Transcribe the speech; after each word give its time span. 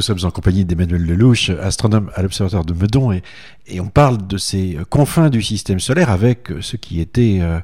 Nous 0.00 0.04
sommes 0.04 0.24
en 0.24 0.30
compagnie 0.30 0.64
d'Emmanuel 0.64 1.04
Lelouch, 1.04 1.50
astronome 1.50 2.10
à 2.14 2.22
l'Observatoire 2.22 2.64
de 2.64 2.72
Meudon, 2.72 3.12
et, 3.12 3.80
on 3.80 3.88
parle 3.88 4.26
de 4.26 4.38
ces 4.38 4.78
confins 4.88 5.28
du 5.28 5.42
système 5.42 5.78
solaire 5.78 6.08
avec 6.08 6.48
ce 6.62 6.76
qui 6.76 7.02
était 7.02 7.40
euh, 7.42 7.60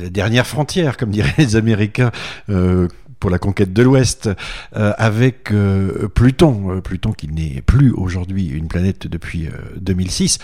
la 0.00 0.08
dernière 0.08 0.46
frontière, 0.46 0.96
comme 0.96 1.10
diraient 1.10 1.34
les 1.36 1.54
Américains. 1.56 2.10
Euh, 2.48 2.88
pour 3.20 3.30
la 3.30 3.38
conquête 3.38 3.72
de 3.72 3.82
l'Ouest, 3.82 4.28
euh, 4.76 4.92
avec 4.98 5.50
euh, 5.50 6.06
Pluton, 6.14 6.80
Pluton 6.82 7.12
qui 7.12 7.28
n'est 7.28 7.62
plus 7.62 7.90
aujourd'hui 7.90 8.46
une 8.46 8.68
planète 8.68 9.06
depuis 9.06 9.48
2006, 9.80 10.38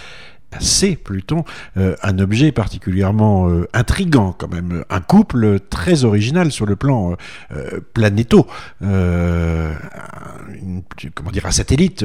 c'est 0.60 0.96
Pluton 0.96 1.44
euh, 1.76 1.96
un 2.02 2.18
objet 2.18 2.52
particulièrement 2.52 3.48
euh, 3.48 3.68
intrigant 3.72 4.34
quand 4.36 4.48
même, 4.48 4.84
un 4.90 5.00
couple 5.00 5.60
très 5.60 6.04
original 6.04 6.52
sur 6.52 6.66
le 6.66 6.76
plan 6.76 7.16
euh, 7.52 7.80
planéto. 7.94 8.46
comment 11.14 11.30
dire, 11.32 11.46
un 11.46 11.50
satellite 11.50 12.04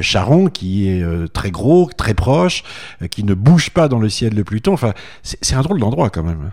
Charon 0.00 0.48
qui 0.48 0.88
est 0.88 1.04
très 1.32 1.50
gros, 1.50 1.88
très 1.96 2.14
proche, 2.14 2.64
qui 3.10 3.24
ne 3.24 3.34
bouge 3.34 3.70
pas 3.70 3.88
dans 3.88 3.98
le 3.98 4.08
ciel 4.08 4.34
de 4.34 4.42
Pluton. 4.42 4.72
Enfin, 4.72 4.92
c'est 5.22 5.54
un 5.54 5.62
drôle 5.62 5.80
d'endroit 5.80 6.10
quand 6.10 6.22
même. 6.22 6.50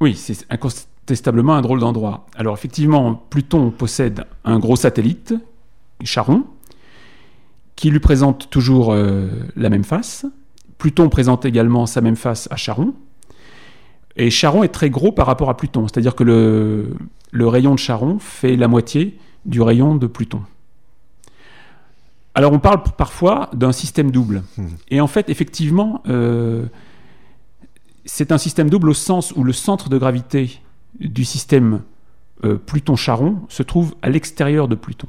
Oui, 0.00 0.14
c'est 0.14 0.46
incontestablement 0.50 1.54
un 1.54 1.62
drôle 1.62 1.80
d'endroit. 1.80 2.26
Alors 2.36 2.54
effectivement, 2.54 3.14
Pluton 3.30 3.70
possède 3.70 4.24
un 4.44 4.58
gros 4.58 4.76
satellite, 4.76 5.34
Charon, 6.04 6.44
qui 7.78 7.90
lui 7.90 8.00
présente 8.00 8.50
toujours 8.50 8.92
euh, 8.92 9.28
la 9.54 9.70
même 9.70 9.84
face. 9.84 10.26
Pluton 10.78 11.08
présente 11.08 11.44
également 11.44 11.86
sa 11.86 12.00
même 12.00 12.16
face 12.16 12.48
à 12.50 12.56
Charon. 12.56 12.92
Et 14.16 14.30
Charon 14.30 14.64
est 14.64 14.68
très 14.68 14.90
gros 14.90 15.12
par 15.12 15.26
rapport 15.26 15.48
à 15.48 15.56
Pluton, 15.56 15.86
c'est-à-dire 15.86 16.16
que 16.16 16.24
le, 16.24 16.96
le 17.30 17.46
rayon 17.46 17.76
de 17.76 17.78
Charon 17.78 18.18
fait 18.18 18.56
la 18.56 18.66
moitié 18.66 19.16
du 19.46 19.62
rayon 19.62 19.94
de 19.94 20.08
Pluton. 20.08 20.42
Alors 22.34 22.52
on 22.52 22.58
parle 22.58 22.82
parfois 22.96 23.48
d'un 23.54 23.70
système 23.70 24.10
double. 24.10 24.42
Hmm. 24.56 24.66
Et 24.90 25.00
en 25.00 25.06
fait, 25.06 25.30
effectivement, 25.30 26.02
euh, 26.08 26.66
c'est 28.06 28.32
un 28.32 28.38
système 28.38 28.70
double 28.70 28.90
au 28.90 28.94
sens 28.94 29.32
où 29.36 29.44
le 29.44 29.52
centre 29.52 29.88
de 29.88 29.98
gravité 29.98 30.60
du 30.98 31.24
système 31.24 31.82
euh, 32.42 32.56
Pluton-Charon 32.56 33.42
se 33.48 33.62
trouve 33.62 33.94
à 34.02 34.08
l'extérieur 34.08 34.66
de 34.66 34.74
Pluton. 34.74 35.06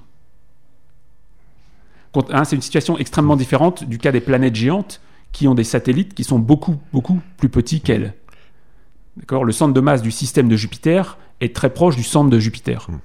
Hein, 2.31 2.43
c'est 2.43 2.55
une 2.55 2.61
situation 2.61 2.97
extrêmement 2.97 3.35
différente 3.35 3.83
du 3.83 3.97
cas 3.97 4.11
des 4.11 4.21
planètes 4.21 4.55
géantes 4.55 5.01
qui 5.31 5.47
ont 5.47 5.53
des 5.53 5.63
satellites 5.63 6.15
qui 6.15 6.23
sont 6.23 6.39
beaucoup, 6.39 6.77
beaucoup 6.91 7.19
plus 7.37 7.49
petits 7.49 7.81
qu'elles. 7.81 8.15
D'accord? 9.17 9.45
Le 9.45 9.51
centre 9.51 9.73
de 9.73 9.81
masse 9.81 10.01
du 10.01 10.11
système 10.11 10.49
de 10.49 10.55
Jupiter 10.55 11.17
est 11.41 11.55
très 11.55 11.71
proche 11.71 11.95
du 11.95 12.03
centre 12.03 12.29
de 12.29 12.39
Jupiter. 12.39 12.87
Hmm. 12.89 12.99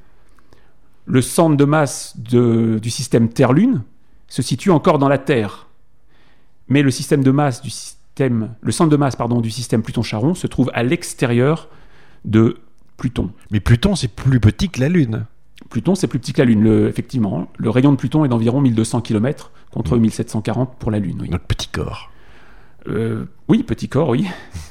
Le 1.06 1.20
centre 1.20 1.56
de 1.56 1.64
masse 1.64 2.16
du 2.16 2.90
système 2.90 3.28
Terre-Lune 3.28 3.82
se 4.26 4.40
situe 4.40 4.70
encore 4.70 4.98
dans 4.98 5.08
la 5.08 5.18
Terre. 5.18 5.66
Mais 6.68 6.80
le 6.80 6.90
système 6.90 7.22
de 7.22 7.30
masse 7.30 7.60
du 7.60 7.68
système, 7.68 8.54
le 8.62 8.72
centre 8.72 8.90
de 8.90 8.96
masse 8.96 9.16
pardon, 9.16 9.42
du 9.42 9.50
système 9.50 9.82
Pluton-Charon 9.82 10.34
se 10.34 10.46
trouve 10.46 10.70
à 10.72 10.82
l'extérieur 10.82 11.68
de 12.24 12.58
Pluton. 12.96 13.32
Mais 13.50 13.60
Pluton, 13.60 13.96
c'est 13.96 14.08
plus 14.08 14.40
petit 14.40 14.70
que 14.70 14.80
la 14.80 14.88
Lune. 14.88 15.26
Pluton, 15.74 15.96
c'est 15.96 16.06
plus 16.06 16.20
petit 16.20 16.32
que 16.32 16.40
la 16.40 16.44
Lune. 16.44 16.86
effectivement, 16.88 17.48
le 17.56 17.68
rayon 17.68 17.90
de 17.90 17.96
Pluton 17.96 18.24
est 18.24 18.28
d'environ 18.28 18.60
1200 18.60 19.00
km 19.00 19.50
contre 19.72 19.96
1740 19.98 20.68
mmh. 20.68 20.74
pour 20.78 20.92
la 20.92 21.00
Lune. 21.00 21.26
Notre 21.28 21.46
petit 21.46 21.66
corps. 21.66 22.12
Euh, 22.86 23.24
oui, 23.48 23.64
petit 23.64 23.88
corps, 23.88 24.10
oui. 24.10 24.24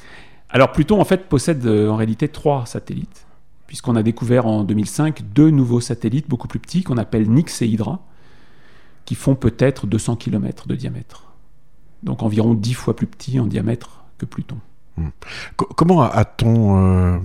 Alors 0.48 0.72
Pluton, 0.72 0.98
en 0.98 1.04
fait, 1.04 1.28
possède 1.28 1.66
euh, 1.66 1.90
en 1.90 1.96
réalité 1.96 2.28
trois 2.28 2.64
satellites, 2.64 3.26
puisqu'on 3.66 3.96
a 3.96 4.02
découvert 4.02 4.46
en 4.46 4.64
2005 4.64 5.20
deux 5.34 5.50
nouveaux 5.50 5.82
satellites 5.82 6.26
beaucoup 6.26 6.48
plus 6.48 6.58
petits 6.58 6.82
qu'on 6.82 6.96
appelle 6.96 7.30
Nix 7.30 7.60
et 7.60 7.66
Hydra, 7.66 8.00
qui 9.04 9.14
font 9.14 9.34
peut-être 9.34 9.86
200 9.86 10.16
km 10.16 10.68
de 10.68 10.74
diamètre. 10.74 11.34
Donc 12.02 12.22
environ 12.22 12.54
10 12.54 12.72
fois 12.72 12.96
plus 12.96 13.06
petits 13.06 13.38
en 13.38 13.46
diamètre 13.46 14.06
que 14.16 14.24
Pluton. 14.24 14.56
Mmh. 14.96 15.08
Comment 15.76 16.00
a-t-on 16.00 16.78
euh, 16.78 17.18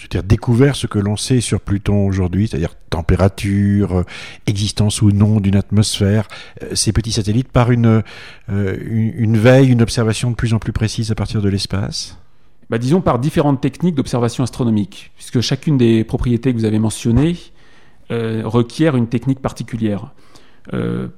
je 0.00 0.06
veux 0.06 0.08
dire, 0.08 0.22
découvert 0.22 0.76
ce 0.76 0.86
que 0.86 0.98
l'on 0.98 1.18
sait 1.18 1.42
sur 1.42 1.60
Pluton 1.60 2.06
aujourd'hui, 2.06 2.48
c'est-à-dire 2.48 2.74
température, 2.88 3.98
euh, 3.98 4.04
existence 4.46 5.02
ou 5.02 5.10
non 5.10 5.40
d'une 5.40 5.56
atmosphère, 5.56 6.26
euh, 6.62 6.74
ces 6.74 6.92
petits 6.92 7.12
satellites, 7.12 7.52
par 7.52 7.70
une, 7.70 8.02
euh, 8.48 8.76
une, 8.80 9.36
veille, 9.36 9.68
une 9.68 9.82
observation 9.82 10.30
de 10.30 10.36
plus 10.36 10.54
en 10.54 10.58
plus 10.58 10.72
précise 10.72 11.10
à 11.10 11.14
partir 11.14 11.42
de 11.42 11.50
l'espace? 11.50 12.16
Bah, 12.70 12.78
Disons 12.78 13.02
par 13.02 13.18
différentes 13.18 13.60
techniques 13.60 13.94
d'observation 13.94 14.42
astronomique, 14.42 15.12
puisque 15.16 15.42
chacune 15.42 15.76
des 15.76 16.02
propriétés 16.02 16.50
que 16.54 16.58
vous 16.58 16.64
avez 16.64 16.78
mentionnées 16.78 17.36
requiert 18.08 18.96
une 18.96 19.06
technique 19.06 19.38
particulière. 19.38 20.12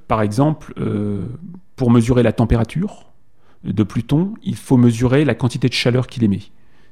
par 0.07 0.21
exemple, 0.21 0.75
pour 1.75 1.89
mesurer 1.89 2.21
la 2.21 2.33
température 2.33 3.11
de 3.63 3.81
Pluton, 3.81 4.35
il 4.43 4.55
faut 4.55 4.77
mesurer 4.77 5.25
la 5.25 5.33
quantité 5.33 5.69
de 5.69 5.73
chaleur 5.73 6.05
qu'il 6.05 6.23
émet 6.23 6.41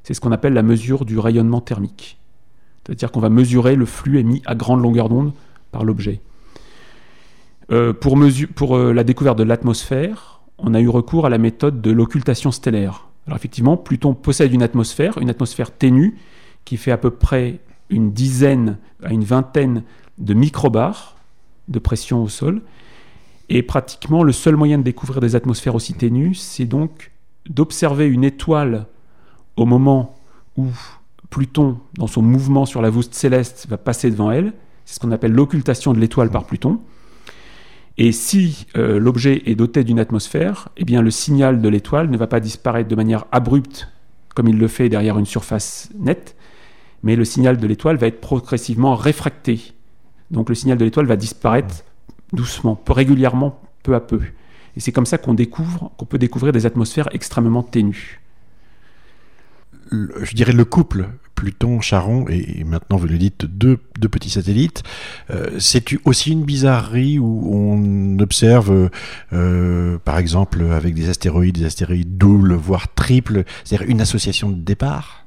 c'est 0.02 0.14
ce 0.14 0.20
qu'on 0.20 0.32
appelle 0.32 0.52
la 0.52 0.62
mesure 0.62 1.04
du 1.04 1.18
rayonnement 1.18 1.60
thermique. 1.60 2.18
C'est-à-dire 2.84 3.12
qu'on 3.12 3.20
va 3.20 3.28
mesurer 3.28 3.76
le 3.76 3.86
flux 3.86 4.18
émis 4.18 4.42
à 4.44 4.54
grande 4.54 4.82
longueur 4.82 5.08
d'onde 5.08 5.32
par 5.70 5.84
l'objet. 5.84 6.20
Euh, 7.70 7.92
pour, 7.92 8.76
euh, 8.76 8.92
la 8.92 9.04
découverte 9.04 9.38
de 9.38 9.44
l'atmosphère, 9.44 10.40
on 10.58 10.74
a 10.74 10.80
eu 10.80 10.88
recours 10.88 11.26
à 11.26 11.30
la 11.30 11.38
méthode 11.38 11.80
de 11.80 11.90
l'occultation 11.90 12.50
stellaire. 12.50 13.08
Alors 13.26 13.36
effectivement, 13.36 13.76
Pluton 13.76 14.14
possède 14.14 14.52
une 14.52 14.62
atmosphère, 14.62 15.18
une 15.18 15.30
atmosphère 15.30 15.70
ténue, 15.70 16.18
qui 16.64 16.76
fait 16.76 16.90
à 16.90 16.98
peu 16.98 17.10
près 17.10 17.60
une 17.88 18.12
dizaine 18.12 18.78
à 19.02 19.12
une 19.12 19.24
vingtaine 19.24 19.84
de 20.18 20.34
microbars 20.34 21.16
de 21.68 21.78
pression 21.78 22.22
au 22.22 22.28
sol. 22.28 22.62
Et 23.48 23.62
pratiquement 23.62 24.22
le 24.22 24.32
seul 24.32 24.56
moyen 24.56 24.78
de 24.78 24.82
découvrir 24.82 25.20
des 25.20 25.36
atmosphères 25.36 25.74
aussi 25.74 25.94
ténues, 25.94 26.34
c'est 26.34 26.64
donc 26.64 27.12
d'observer 27.48 28.06
une 28.06 28.24
étoile 28.24 28.86
au 29.56 29.66
moment 29.66 30.16
où 30.56 30.66
Pluton, 31.30 31.78
dans 31.94 32.06
son 32.06 32.22
mouvement 32.22 32.66
sur 32.66 32.82
la 32.82 32.90
voûte 32.90 33.14
céleste, 33.14 33.66
va 33.68 33.78
passer 33.78 34.10
devant 34.10 34.30
elle. 34.30 34.52
C'est 34.84 34.96
ce 34.96 35.00
qu'on 35.00 35.12
appelle 35.12 35.32
l'occultation 35.32 35.92
de 35.92 35.98
l'étoile 35.98 36.30
par 36.30 36.44
Pluton. 36.44 36.80
Et 37.98 38.12
si 38.12 38.66
euh, 38.76 38.98
l'objet 38.98 39.42
est 39.46 39.54
doté 39.54 39.84
d'une 39.84 39.98
atmosphère, 39.98 40.68
eh 40.76 40.84
bien 40.84 41.02
le 41.02 41.10
signal 41.10 41.60
de 41.60 41.68
l'étoile 41.68 42.10
ne 42.10 42.16
va 42.16 42.26
pas 42.26 42.40
disparaître 42.40 42.88
de 42.88 42.94
manière 42.94 43.26
abrupte 43.32 43.88
comme 44.34 44.48
il 44.48 44.58
le 44.58 44.68
fait 44.68 44.88
derrière 44.88 45.18
une 45.18 45.26
surface 45.26 45.90
nette, 45.98 46.36
mais 47.02 47.16
le 47.16 47.24
signal 47.24 47.58
de 47.58 47.66
l'étoile 47.66 47.96
va 47.96 48.06
être 48.06 48.20
progressivement 48.20 48.94
réfracté. 48.94 49.74
Donc 50.30 50.48
le 50.48 50.54
signal 50.54 50.78
de 50.78 50.84
l'étoile 50.84 51.06
va 51.06 51.16
disparaître 51.16 51.84
doucement, 52.32 52.82
régulièrement, 52.88 53.60
peu 53.82 53.94
à 53.94 54.00
peu. 54.00 54.20
Et 54.76 54.80
c'est 54.80 54.92
comme 54.92 55.04
ça 55.04 55.18
qu'on 55.18 55.34
découvre, 55.34 55.90
qu'on 55.98 56.06
peut 56.06 56.18
découvrir 56.18 56.52
des 56.52 56.64
atmosphères 56.64 57.08
extrêmement 57.12 57.62
ténues 57.62 58.21
je 59.90 60.34
dirais 60.34 60.52
le 60.52 60.64
couple 60.64 61.08
Pluton, 61.42 61.80
Charon 61.80 62.26
et, 62.28 62.62
maintenant 62.62 62.96
vous 62.96 63.08
le 63.08 63.18
dites 63.18 63.46
deux, 63.46 63.78
deux 63.98 64.08
petits 64.08 64.30
satellites. 64.30 64.84
Euh, 65.30 65.58
c'est 65.58 65.84
aussi 66.04 66.30
une 66.30 66.44
bizarrerie 66.44 67.18
où 67.18 67.50
on 67.52 68.20
observe, 68.20 68.90
euh, 69.32 69.98
par 70.04 70.18
exemple, 70.18 70.62
avec 70.70 70.94
des 70.94 71.08
astéroïdes, 71.08 71.58
des 71.58 71.64
astéroïdes 71.64 72.16
doubles, 72.16 72.54
voire 72.54 72.94
triples, 72.94 73.42
c'est-à-dire 73.64 73.90
une 73.90 74.00
association 74.00 74.50
de 74.50 74.56
départ 74.56 75.18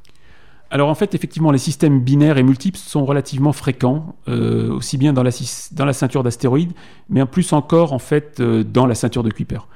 alors 0.71 0.89
en 0.89 0.95
fait, 0.95 1.13
effectivement, 1.13 1.51
les 1.51 1.59
systèmes 1.59 2.01
binaires 2.01 2.37
et 2.37 2.43
multiples 2.43 2.79
sont 2.79 3.05
relativement 3.05 3.53
fréquents, 3.53 4.15
euh, 4.27 4.73
aussi 4.73 4.97
bien 4.97 5.13
dans 5.13 5.21
la, 5.21 5.29
dans 5.71 5.85
la 5.85 5.93
ceinture 5.93 6.23
d'astéroïdes, 6.23 6.73
mais 7.07 7.21
en 7.21 7.27
plus 7.27 7.53
encore 7.53 7.93
en 7.93 7.99
fait 7.99 8.41
dans 8.41 8.87
la 8.87 8.95
ceinture 8.95 9.23
de 9.23 9.29
Kuiper, 9.29 9.67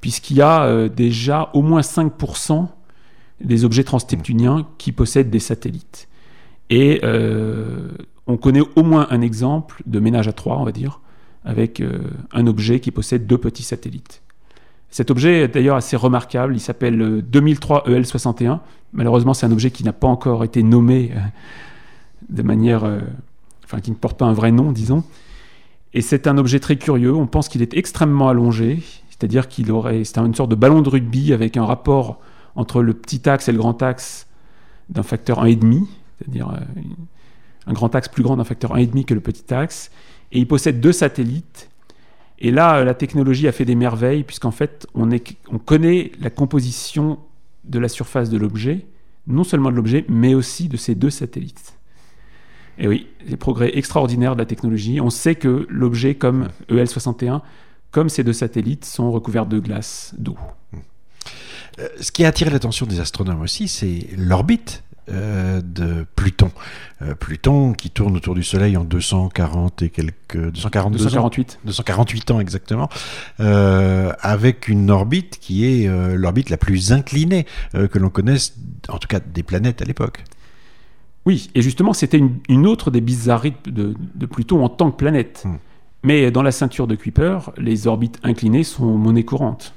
puisqu'il 0.00 0.36
y 0.36 0.40
a 0.40 0.88
déjà 0.88 1.50
au 1.54 1.60
moins 1.60 1.80
5% 1.80 2.68
des 3.40 3.64
objets 3.64 3.84
transneptuniens 3.84 4.66
qui 4.78 4.92
possèdent 4.92 5.30
des 5.30 5.38
satellites. 5.38 6.08
Et 6.70 7.00
euh, 7.04 7.88
on 8.26 8.36
connaît 8.36 8.62
au 8.76 8.82
moins 8.82 9.06
un 9.10 9.20
exemple 9.20 9.82
de 9.86 10.00
ménage 10.00 10.28
à 10.28 10.32
trois, 10.32 10.58
on 10.58 10.64
va 10.64 10.72
dire, 10.72 11.00
avec 11.44 11.80
euh, 11.80 12.00
un 12.32 12.46
objet 12.46 12.80
qui 12.80 12.90
possède 12.90 13.26
deux 13.26 13.38
petits 13.38 13.62
satellites. 13.62 14.22
Cet 14.90 15.10
objet 15.10 15.42
est 15.42 15.48
d'ailleurs 15.48 15.76
assez 15.76 15.96
remarquable, 15.96 16.54
il 16.54 16.60
s'appelle 16.60 17.22
2003 17.22 17.84
EL61. 17.86 18.60
Malheureusement, 18.92 19.34
c'est 19.34 19.46
un 19.46 19.52
objet 19.52 19.70
qui 19.70 19.84
n'a 19.84 19.92
pas 19.92 20.08
encore 20.08 20.44
été 20.44 20.62
nommé 20.62 21.12
euh, 21.14 21.20
de 22.30 22.42
manière. 22.42 22.84
enfin, 23.64 23.80
qui 23.80 23.90
ne 23.90 23.96
porte 23.96 24.18
pas 24.18 24.26
un 24.26 24.32
vrai 24.32 24.50
nom, 24.50 24.72
disons. 24.72 25.04
Et 25.94 26.00
c'est 26.00 26.26
un 26.26 26.36
objet 26.36 26.60
très 26.60 26.76
curieux, 26.76 27.14
on 27.14 27.26
pense 27.26 27.48
qu'il 27.48 27.62
est 27.62 27.74
extrêmement 27.74 28.28
allongé, 28.28 28.82
c'est-à-dire 29.08 29.48
qu'il 29.48 29.72
aurait. 29.72 30.04
C'est 30.04 30.18
une 30.18 30.34
sorte 30.34 30.50
de 30.50 30.54
ballon 30.54 30.82
de 30.82 30.88
rugby 30.88 31.32
avec 31.32 31.56
un 31.56 31.64
rapport 31.64 32.20
entre 32.58 32.82
le 32.82 32.92
petit 32.92 33.28
axe 33.28 33.48
et 33.48 33.52
le 33.52 33.58
grand 33.58 33.82
axe 33.82 34.26
d'un 34.88 35.04
facteur 35.04 35.44
1,5, 35.44 35.86
c'est-à-dire 36.18 36.50
euh, 36.50 36.82
un 37.66 37.72
grand 37.72 37.94
axe 37.94 38.08
plus 38.08 38.24
grand 38.24 38.36
d'un 38.36 38.44
facteur 38.44 38.76
1,5 38.76 39.04
que 39.04 39.14
le 39.14 39.20
petit 39.20 39.54
axe, 39.54 39.92
et 40.32 40.40
il 40.40 40.48
possède 40.48 40.80
deux 40.80 40.92
satellites. 40.92 41.70
Et 42.40 42.50
là, 42.50 42.82
la 42.82 42.94
technologie 42.94 43.46
a 43.46 43.52
fait 43.52 43.64
des 43.64 43.76
merveilles, 43.76 44.24
puisqu'en 44.24 44.50
fait, 44.50 44.88
on, 44.94 45.08
on 45.50 45.58
connaît 45.58 46.10
la 46.20 46.30
composition 46.30 47.20
de 47.64 47.78
la 47.78 47.88
surface 47.88 48.28
de 48.28 48.38
l'objet, 48.38 48.86
non 49.28 49.44
seulement 49.44 49.70
de 49.70 49.76
l'objet, 49.76 50.04
mais 50.08 50.34
aussi 50.34 50.68
de 50.68 50.76
ces 50.76 50.96
deux 50.96 51.10
satellites. 51.10 51.78
Et 52.78 52.88
oui, 52.88 53.06
les 53.24 53.36
progrès 53.36 53.76
extraordinaires 53.76 54.34
de 54.34 54.40
la 54.40 54.46
technologie. 54.46 55.00
On 55.00 55.10
sait 55.10 55.36
que 55.36 55.66
l'objet 55.68 56.16
comme 56.16 56.48
EL61, 56.70 57.42
comme 57.92 58.08
ces 58.08 58.24
deux 58.24 58.32
satellites, 58.32 58.84
sont 58.84 59.12
recouverts 59.12 59.46
de 59.46 59.60
glace, 59.60 60.14
d'eau. 60.18 60.36
Euh, 61.78 61.88
ce 62.00 62.12
qui 62.12 62.24
a 62.24 62.28
attiré 62.28 62.50
l'attention 62.50 62.86
des 62.86 63.00
astronomes 63.00 63.40
aussi, 63.40 63.68
c'est 63.68 64.08
l'orbite 64.16 64.82
euh, 65.10 65.62
de 65.62 66.04
Pluton. 66.16 66.50
Euh, 67.00 67.14
Pluton 67.14 67.72
qui 67.72 67.88
tourne 67.88 68.14
autour 68.16 68.34
du 68.34 68.42
Soleil 68.42 68.76
en 68.76 68.84
240 68.84 69.80
et 69.82 69.88
quelques 69.88 70.50
240 70.50 70.92
248 70.92 71.60
248 71.64 72.30
ans 72.30 72.40
exactement, 72.40 72.90
euh, 73.40 74.12
avec 74.20 74.68
une 74.68 74.90
orbite 74.90 75.38
qui 75.40 75.64
est 75.64 75.88
l'orbite 76.14 76.50
la 76.50 76.58
plus 76.58 76.92
inclinée 76.92 77.46
que 77.72 77.98
l'on 77.98 78.10
connaisse, 78.10 78.54
en 78.88 78.98
tout 78.98 79.08
cas 79.08 79.20
des 79.20 79.42
planètes 79.42 79.80
à 79.80 79.86
l'époque. 79.86 80.24
Oui, 81.24 81.48
et 81.54 81.62
justement 81.62 81.94
c'était 81.94 82.20
une, 82.48 82.66
autre 82.66 82.90
des 82.90 83.00
bizarreries 83.00 83.54
de, 83.64 83.94
Pluton 84.26 84.62
en 84.62 84.68
tant 84.68 84.90
que 84.90 84.96
planète. 84.96 85.42
Hmm. 85.46 85.56
Mais 86.04 86.30
dans 86.30 86.42
la 86.42 86.52
ceinture 86.52 86.86
de 86.86 86.96
Kuiper, 86.96 87.50
les 87.56 87.86
orbites 87.86 88.18
inclinées 88.22 88.64
sont 88.64 88.98
monnaie 88.98 89.24
courante. 89.24 89.74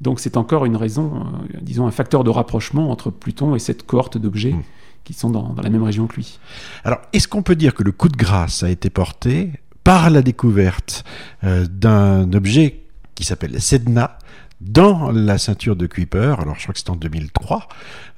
Donc 0.00 0.20
c'est 0.20 0.36
encore 0.36 0.64
une 0.64 0.76
raison, 0.76 1.26
euh, 1.54 1.58
disons 1.62 1.86
un 1.86 1.90
facteur 1.90 2.24
de 2.24 2.30
rapprochement 2.30 2.90
entre 2.90 3.10
Pluton 3.10 3.54
et 3.54 3.58
cette 3.58 3.84
cohorte 3.86 4.18
d'objets 4.18 4.52
hmm. 4.52 4.62
qui 5.04 5.14
sont 5.14 5.30
dans, 5.30 5.54
la 5.62 5.70
même 5.70 5.82
région 5.82 6.06
que 6.06 6.16
lui. 6.16 6.38
Alors 6.84 7.00
est-ce 7.12 7.28
qu'on 7.28 7.42
peut 7.42 7.56
dire 7.56 7.74
que 7.74 7.82
le 7.82 7.92
coup 7.92 8.08
de 8.08 8.16
grâce 8.16 8.62
a 8.62 8.70
été 8.70 8.90
porté 8.90 9.52
par 9.84 10.10
la 10.10 10.22
découverte 10.22 11.04
euh, 11.44 11.66
d'un 11.66 12.30
objet 12.32 12.82
qui 13.14 13.24
s'appelle 13.24 13.60
Sedna, 13.60 14.18
dans 14.60 15.10
la 15.10 15.36
ceinture 15.36 15.76
de 15.76 15.86
Kuiper, 15.86 16.40
alors 16.40 16.54
je 16.56 16.62
crois 16.62 16.72
que 16.72 16.78
c'est 16.78 16.90
en 16.90 16.96
2003, 16.96 17.68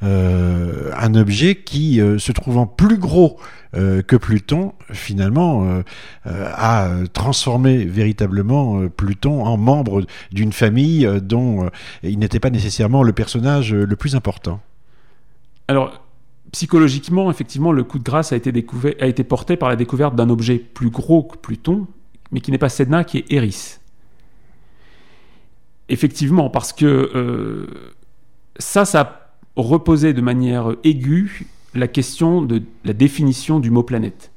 euh, 0.05 0.93
un 0.96 1.14
objet 1.17 1.56
qui, 1.56 2.00
euh, 2.00 2.19
se 2.19 2.31
trouvant 2.31 2.67
plus 2.67 2.96
gros 2.96 3.40
euh, 3.75 4.02
que 4.02 4.14
Pluton, 4.14 4.73
finalement, 4.93 5.82
a 6.25 6.90
transformé 7.12 7.85
véritablement 7.85 8.88
Pluton 8.88 9.44
en 9.44 9.56
membre 9.56 10.06
d'une 10.32 10.52
famille 10.52 11.08
dont 11.23 11.69
il 12.02 12.19
n'était 12.19 12.40
pas 12.40 12.50
nécessairement 12.50 13.02
le 13.02 13.12
personnage 13.12 13.75
le 13.75 13.96
plus 13.96 14.14
important. 14.14 14.61
Alors, 15.67 16.02
psychologiquement, 16.52 17.31
effectivement, 17.31 17.73
le 17.73 17.85
coup 17.85 17.99
de 17.99 18.05
grâce 18.05 18.32
a 18.32 18.37
été, 18.37 18.52
a 19.00 19.06
été 19.06 19.25
porté 19.25 19.56
par 19.56 19.69
la 19.69 19.76
découverte 19.76 20.14
d'un 20.14 20.31
objet 20.31 20.58
plus 20.58 20.90
gros 20.90 21.25
que 21.25 21.37
Pluton, 21.37 21.87
mais 22.32 22.40
qui 22.40 22.50
n'est 22.50 22.58
pas 22.58 22.69
Sedna, 22.69 23.05
qui 23.05 23.19
est 23.19 23.32
Eris. 23.32 23.77
Effectivement, 25.88 26.50
parce 26.50 26.73
que 26.73 26.85
euh, 26.87 27.67
ça, 28.58 28.85
ça 28.85 29.00
a 29.00 29.32
reposé 29.56 30.12
de 30.12 30.20
manière 30.20 30.75
aiguë 30.85 31.46
la 31.75 31.88
question 31.88 32.43
de 32.43 32.62
la 32.85 32.93
définition 32.93 33.61
du 33.61 33.70
mot 33.70 33.82
planète. 33.82 34.31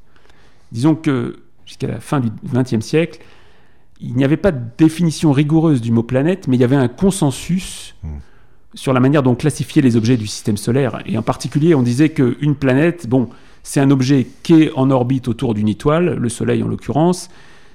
Disons 0.71 0.95
que 0.95 1.39
jusqu'à 1.65 1.87
la 1.87 1.99
fin 1.99 2.19
du 2.19 2.29
XXe 2.53 2.85
siècle, 2.85 3.19
il 3.99 4.15
n'y 4.15 4.23
avait 4.23 4.37
pas 4.37 4.51
de 4.51 4.61
définition 4.77 5.31
rigoureuse 5.31 5.81
du 5.81 5.91
mot 5.91 6.03
planète, 6.03 6.47
mais 6.47 6.57
il 6.57 6.59
y 6.59 6.63
avait 6.63 6.75
un 6.75 6.87
consensus 6.87 7.95
hmm. 8.03 8.17
sur 8.73 8.93
la 8.93 8.99
manière 8.99 9.21
dont 9.21 9.35
classifier 9.35 9.81
les 9.81 9.95
objets 9.95 10.17
du 10.17 10.27
système 10.27 10.57
solaire. 10.57 11.01
Et 11.05 11.17
en 11.17 11.21
particulier, 11.21 11.75
on 11.75 11.83
disait 11.83 12.09
qu'une 12.09 12.55
planète, 12.55 13.07
bon, 13.07 13.29
c'est 13.63 13.79
un 13.79 13.91
objet 13.91 14.27
qui 14.43 14.63
est 14.63 14.71
en 14.73 14.89
orbite 14.89 15.27
autour 15.27 15.53
d'une 15.53 15.69
étoile, 15.69 16.15
le 16.15 16.29
Soleil 16.29 16.63
en 16.63 16.67
l'occurrence, 16.67 17.29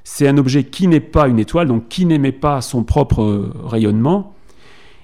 c'est 0.08 0.28
un 0.28 0.38
objet 0.38 0.62
qui 0.62 0.86
n'est 0.86 1.00
pas 1.00 1.26
une 1.26 1.40
étoile, 1.40 1.66
donc 1.66 1.88
qui 1.88 2.06
n'émet 2.06 2.30
pas 2.30 2.60
son 2.60 2.84
propre 2.84 3.22
euh, 3.22 3.52
rayonnement. 3.64 4.36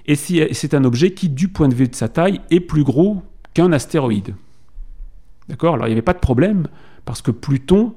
Et 0.05 0.15
c'est 0.15 0.73
un 0.73 0.85
objet 0.85 1.11
qui, 1.11 1.27
du 1.27 1.49
point 1.49 1.67
de 1.67 1.75
vue 1.75 1.89
de 1.89 1.95
sa 1.95 2.07
taille, 2.07 2.39
est 2.51 2.61
plus 2.61 2.85
gros 2.85 3.21
qu'un 3.53 3.73
astéroïde. 3.73 4.33
D'accord? 5.49 5.73
Alors 5.73 5.87
il 5.87 5.89
n'y 5.89 5.95
avait 5.95 6.01
pas 6.01 6.13
de 6.13 6.19
problème, 6.19 6.69
parce 7.03 7.21
que 7.21 7.31
Pluton 7.31 7.95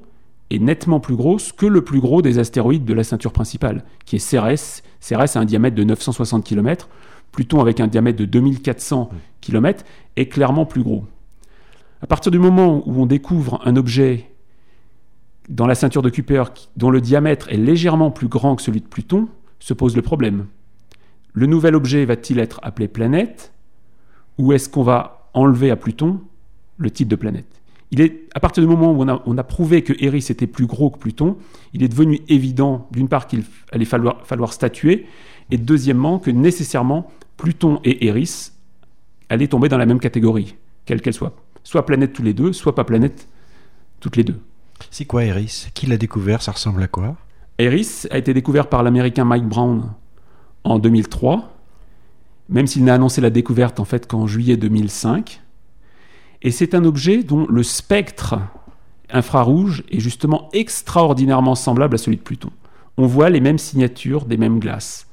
est 0.49 0.59
nettement 0.59 0.99
plus 0.99 1.15
grosse 1.15 1.53
que 1.53 1.65
le 1.65 1.81
plus 1.81 2.01
gros 2.01 2.21
des 2.21 2.39
astéroïdes 2.39 2.83
de 2.83 2.93
la 2.93 3.05
ceinture 3.05 3.31
principale, 3.31 3.85
qui 4.05 4.17
est 4.17 4.19
Cérès. 4.19 4.83
Cérès 4.99 5.33
a 5.37 5.39
un 5.39 5.45
diamètre 5.45 5.77
de 5.77 5.85
960 5.85 6.43
km. 6.43 6.89
Pluton, 7.31 7.61
avec 7.61 7.79
un 7.79 7.87
diamètre 7.87 8.19
de 8.19 8.25
2400 8.25 9.09
km, 9.39 9.85
est 10.17 10.25
clairement 10.25 10.65
plus 10.65 10.83
gros. 10.83 11.05
À 12.01 12.05
partir 12.05 12.33
du 12.33 12.37
moment 12.39 12.83
où 12.85 13.01
on 13.01 13.05
découvre 13.05 13.61
un 13.63 13.77
objet 13.77 14.29
dans 15.47 15.67
la 15.67 15.75
ceinture 15.75 16.01
de 16.01 16.09
Kuiper, 16.09 16.43
dont 16.75 16.89
le 16.89 17.01
diamètre 17.01 17.49
est 17.49 17.57
légèrement 17.57 18.11
plus 18.11 18.27
grand 18.27 18.55
que 18.55 18.61
celui 18.61 18.81
de 18.81 18.87
Pluton, 18.87 19.29
se 19.59 19.73
pose 19.73 19.95
le 19.95 20.01
problème. 20.01 20.45
Le 21.33 21.45
nouvel 21.45 21.75
objet 21.75 22.05
va-t-il 22.05 22.39
être 22.39 22.59
appelé 22.63 22.87
planète 22.87 23.53
ou 24.37 24.53
est-ce 24.53 24.69
qu'on 24.69 24.83
va 24.83 25.29
enlever 25.33 25.71
à 25.71 25.75
Pluton 25.75 26.21
le 26.77 26.91
titre 26.91 27.09
de 27.09 27.15
planète? 27.15 27.61
Il 27.91 28.01
est, 28.01 28.27
à 28.35 28.39
partir 28.39 28.61
du 28.61 28.67
moment 28.67 28.91
où 28.91 29.01
on 29.01 29.37
a, 29.37 29.43
prouvé 29.43 29.81
que 29.81 29.93
Eris 30.03 30.25
était 30.29 30.47
plus 30.47 30.65
gros 30.65 30.89
que 30.89 30.97
Pluton, 30.97 31.37
il 31.73 31.83
est 31.83 31.87
devenu 31.87 32.19
évident, 32.27 32.87
d'une 32.91 33.07
part, 33.07 33.27
qu'il 33.27 33.43
allait 33.71 33.85
falloir, 33.85 34.25
falloir, 34.25 34.51
statuer, 34.51 35.05
et 35.51 35.57
deuxièmement, 35.57 36.19
que 36.19 36.29
nécessairement, 36.29 37.09
Pluton 37.37 37.79
et 37.85 38.07
Eris 38.07 38.51
allaient 39.29 39.47
tomber 39.47 39.69
dans 39.69 39.77
la 39.77 39.85
même 39.85 39.99
catégorie, 39.99 40.55
quelle 40.85 41.01
qu'elle 41.01 41.13
soit. 41.13 41.33
Soit 41.63 41.85
planète 41.85 42.11
tous 42.11 42.23
les 42.23 42.33
deux, 42.33 42.51
soit 42.51 42.75
pas 42.75 42.83
planète 42.83 43.29
toutes 44.01 44.17
les 44.17 44.23
deux. 44.23 44.39
C'est 44.91 45.05
quoi 45.05 45.23
Eris? 45.25 45.67
Qui 45.73 45.85
l'a 45.85 45.97
découvert? 45.97 46.41
Ça 46.41 46.51
ressemble 46.51 46.83
à 46.83 46.87
quoi? 46.87 47.15
Eris 47.57 48.05
a 48.11 48.17
été 48.17 48.33
découvert 48.33 48.67
par 48.67 48.83
l'américain 48.83 49.25
Mike 49.25 49.47
Brown 49.47 49.91
en 50.63 50.79
2003, 50.79 51.53
même 52.49 52.67
s'il 52.67 52.83
n'a 52.83 52.93
annoncé 52.93 53.21
la 53.21 53.29
découverte 53.29 53.79
en 53.79 53.85
fait 53.85 54.07
qu'en 54.07 54.27
juillet 54.27 54.57
2005. 54.57 55.41
Et 56.43 56.51
c'est 56.51 56.75
un 56.75 56.85
objet 56.85 57.23
dont 57.23 57.47
le 57.47 57.63
spectre 57.63 58.39
infrarouge 59.09 59.83
est 59.89 59.99
justement 59.99 60.49
extraordinairement 60.53 61.55
semblable 61.55 61.95
à 61.95 61.97
celui 61.97 62.17
de 62.17 62.21
Pluton. 62.21 62.51
On 62.97 63.07
voit 63.07 63.29
les 63.29 63.39
mêmes 63.39 63.57
signatures 63.57 64.25
des 64.25 64.37
mêmes 64.37 64.59
glaces. 64.59 65.07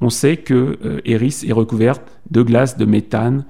On 0.00 0.10
sait 0.10 0.36
que 0.36 0.78
euh, 0.84 1.00
Eris 1.04 1.44
est 1.46 1.52
recouverte 1.52 2.02
de 2.30 2.42
glace 2.42 2.76
de 2.76 2.84
méthane 2.84 3.44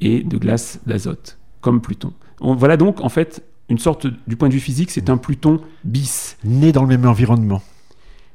et 0.00 0.22
de 0.22 0.36
glace 0.36 0.80
d'azote, 0.86 1.38
comme 1.60 1.80
Pluton. 1.80 2.12
On, 2.40 2.54
voilà 2.54 2.76
donc 2.76 3.00
en 3.00 3.08
fait 3.08 3.42
une 3.68 3.78
sorte, 3.78 4.06
du 4.26 4.36
point 4.36 4.48
de 4.48 4.54
vue 4.54 4.60
physique, 4.60 4.90
c'est 4.90 5.08
un 5.10 5.16
Pluton 5.16 5.60
bis. 5.84 6.36
Né 6.44 6.72
dans 6.72 6.82
le 6.82 6.88
même 6.88 7.06
environnement. 7.06 7.62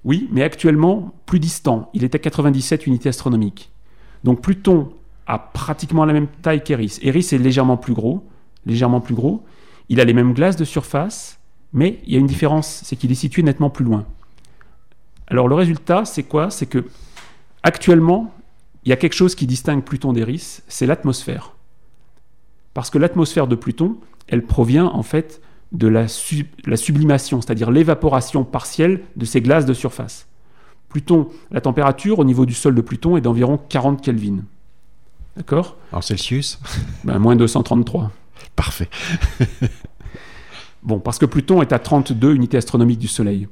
Oui, 0.04 0.28
mais 0.32 0.44
actuellement 0.44 1.14
plus 1.26 1.40
distant. 1.40 1.90
Il 1.94 2.04
est 2.04 2.16
à 2.16 2.20
97 2.20 2.88
unités 2.88 3.10
astronomiques. 3.10 3.72
Donc 4.24 4.42
Pluton 4.42 4.92
a 5.28 5.38
pratiquement 5.38 6.06
la 6.06 6.14
même 6.14 6.28
taille 6.42 6.64
qu'Eris. 6.64 7.00
Eris 7.04 7.28
est 7.32 7.38
légèrement 7.38 7.78
plus 7.78 7.94
gros, 7.94 8.26
légèrement 8.66 9.02
plus 9.02 9.16
gros. 9.16 9.44
Il 9.90 10.00
a 10.00 10.06
les 10.06 10.14
mêmes 10.14 10.34
glaces 10.34 10.56
de 10.56 10.66
surface, 10.66 11.40
mais 11.74 12.00
il 12.06 12.14
y 12.14 12.16
a 12.16 12.20
une 12.20 12.28
différence, 12.28 12.82
c'est 12.84 12.96
qu'il 12.96 13.12
est 13.12 13.16
situé 13.16 13.44
nettement 13.44 13.70
plus 13.70 13.86
loin. 13.86 14.06
Alors 15.28 15.48
le 15.48 15.56
résultat, 15.56 16.06
c'est 16.06 16.24
quoi? 16.24 16.50
C'est 16.50 16.66
que 16.66 16.86
actuellement, 17.62 18.34
il 18.84 18.90
y 18.90 18.94
a 18.94 18.96
quelque 18.96 19.14
chose 19.14 19.36
qui 19.36 19.46
distingue 19.46 19.84
Pluton 19.84 20.14
d'Eris, 20.14 20.62
c'est 20.68 20.88
l'atmosphère. 20.88 21.54
Parce 22.80 22.92
que 22.92 22.98
l'atmosphère 22.98 23.48
de 23.48 23.56
Pluton, 23.56 23.98
elle 24.30 24.46
provient 24.46 24.86
en 24.86 25.04
fait 25.04 25.42
de 25.74 25.90
la, 25.90 26.08
sublimation, 26.08 27.42
c'est-à-dire 27.42 27.72
l'évaporation 27.72 28.46
partielle 28.46 29.02
de 29.18 29.26
ces 29.26 29.42
glaces 29.42 29.66
de 29.66 29.74
surface. 29.74 30.30
Pluton, 30.88 31.28
la 31.52 31.60
température 31.60 32.20
au 32.20 32.24
niveau 32.24 32.46
du 32.46 32.54
sol 32.54 32.76
de 32.76 32.80
Pluton 32.80 33.18
est 33.18 33.22
d'environ 33.22 33.58
40 33.58 34.02
Kelvin. 34.02 34.46
D'accord? 35.36 35.76
En 35.92 36.00
Celsius? 36.00 36.58
Ben, 37.04 37.20
Moins 37.20 37.36
233. 37.36 38.12
Parfait. 38.56 38.88
bon, 40.82 41.02
parce 41.02 41.18
que 41.18 41.26
Pluton 41.26 41.62
est 41.62 41.74
à 41.74 41.80
32 41.80 42.34
unités 42.34 42.56
astronomiques 42.56 43.00
du 43.00 43.10
Soleil. 43.10 43.50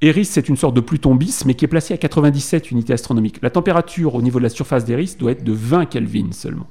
Eris, 0.00 0.24
c'est 0.24 0.48
une 0.48 0.56
sorte 0.56 0.74
de 0.74 0.80
Pluton 0.80 1.14
bis, 1.14 1.44
mais 1.44 1.52
qui 1.52 1.66
est 1.66 1.68
placé 1.68 1.92
à 1.92 1.98
97 1.98 2.70
unités 2.70 2.94
astronomiques. 2.94 3.42
La 3.42 3.50
température 3.50 4.14
au 4.14 4.22
niveau 4.22 4.38
de 4.38 4.44
la 4.44 4.48
surface 4.48 4.86
d'Eris 4.86 5.16
doit 5.18 5.32
être 5.32 5.44
de 5.44 5.52
20 5.52 5.84
Kelvin 5.84 6.32
seulement. 6.32 6.68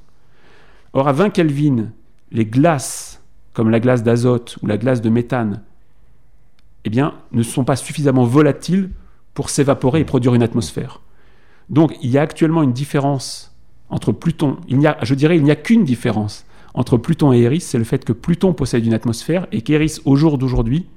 Or, 0.94 1.08
à 1.08 1.14
20 1.14 1.30
Kelvin, 1.30 1.92
les 2.32 2.46
glaces, 2.46 3.22
comme 3.54 3.70
la 3.70 3.80
glace 3.80 4.04
d'azote 4.04 4.58
ou 4.62 4.68
la 4.68 4.78
glace 4.78 5.02
de 5.02 5.10
méthane, 5.10 5.62
eh 6.86 6.90
bien, 6.90 7.16
ne 7.32 7.44
sont 7.44 7.64
pas 7.64 7.76
suffisamment 7.76 8.24
volatiles 8.24 8.90
pour 9.34 9.50
s'évaporer 9.50 10.00
et 10.02 10.06
produire 10.06 10.34
une 10.34 10.44
atmosphère. 10.44 11.02
Donc, 11.70 11.96
il 12.02 12.10
y 12.10 12.18
a 12.18 12.22
actuellement 12.22 12.64
une 12.64 12.74
différence 12.74 13.56
entre 13.90 14.12
Pluton. 14.12 14.58
Il 14.68 14.82
y 14.82 14.88
a, 14.88 14.98
je 15.02 15.14
dirais, 15.14 15.38
il 15.38 15.44
n'y 15.44 15.52
a 15.52 15.56
qu'une 15.56 15.84
différence 15.84 16.46
entre 16.74 16.98
Pluton 16.98 17.34
et 17.34 17.42
Eris, 17.42 17.62
c'est 17.62 17.78
le 17.78 17.84
fait 17.84 18.06
que 18.06 18.14
Pluton 18.14 18.54
possède 18.54 18.86
une 18.86 18.94
atmosphère 18.94 19.48
et 19.52 19.62
qu'Eris, 19.62 19.98
au 20.06 20.16
jour 20.16 20.38
d'aujourd'hui, 20.38 20.88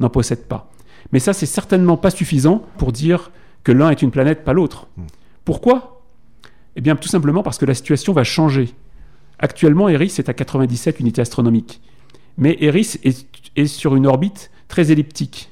n'en 0.00 0.10
possède 0.10 0.46
pas. 0.46 0.70
Mais 1.12 1.18
ça, 1.18 1.32
c'est 1.32 1.46
certainement 1.46 1.96
pas 1.96 2.10
suffisant 2.10 2.64
pour 2.78 2.92
dire 2.92 3.30
que 3.62 3.72
l'un 3.72 3.90
est 3.90 4.02
une 4.02 4.10
planète, 4.10 4.44
pas 4.44 4.52
l'autre. 4.52 4.86
Hmm. 4.96 5.06
Pourquoi? 5.44 6.02
Eh 6.76 6.80
bien, 6.80 6.96
tout 6.96 7.08
simplement 7.08 7.42
parce 7.42 7.58
que 7.58 7.66
la 7.66 7.74
situation 7.74 8.12
va 8.12 8.24
changer. 8.24 8.74
Actuellement, 9.44 9.90
Eris 9.90 10.14
est 10.16 10.30
à 10.30 10.32
97 10.32 11.00
unités 11.00 11.20
astronomiques. 11.20 11.82
Mais 12.38 12.56
Eris 12.60 12.96
est, 13.04 13.66
sur 13.66 13.94
une 13.94 14.06
orbite 14.06 14.50
très 14.68 14.90
elliptique, 14.90 15.50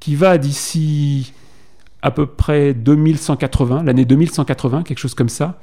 qui 0.00 0.14
va 0.14 0.38
d'ici 0.38 1.34
à 2.00 2.10
peu 2.10 2.24
près 2.24 2.72
2180, 2.72 3.82
l'année 3.82 4.06
2180, 4.06 4.84
quelque 4.84 4.96
chose 4.96 5.12
comme 5.12 5.28
ça, 5.28 5.60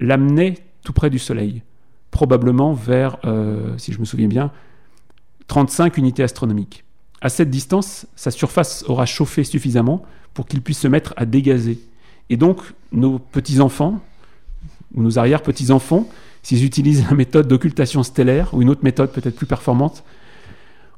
l'amener 0.00 0.58
tout 0.82 0.92
près 0.92 1.08
du 1.08 1.18
Soleil. 1.18 1.62
Probablement 2.10 2.74
vers, 2.74 3.16
euh, 3.24 3.72
si 3.78 3.94
je 3.94 4.00
me 4.00 4.04
souviens 4.04 4.28
bien, 4.28 4.52
35 5.46 5.96
unités 5.96 6.22
astronomiques. 6.22 6.84
À 7.22 7.30
cette 7.30 7.48
distance, 7.48 8.06
sa 8.16 8.32
surface 8.32 8.84
aura 8.86 9.06
chauffé 9.06 9.44
suffisamment 9.44 10.02
pour 10.34 10.44
qu'il 10.44 10.60
puisse 10.60 10.80
se 10.80 10.88
mettre 10.88 11.14
à 11.16 11.24
dégazer. 11.24 11.78
Et 12.28 12.36
donc, 12.36 12.60
nos 12.92 13.18
petits-enfants, 13.18 14.02
ou 14.94 15.02
nos 15.02 15.18
arrière-petits-enfants, 15.18 16.08
s'ils 16.42 16.64
utilisent 16.64 17.04
la 17.08 17.16
méthode 17.16 17.48
d'occultation 17.48 18.02
stellaire, 18.02 18.52
ou 18.54 18.62
une 18.62 18.70
autre 18.70 18.84
méthode 18.84 19.10
peut-être 19.10 19.36
plus 19.36 19.46
performante, 19.46 20.04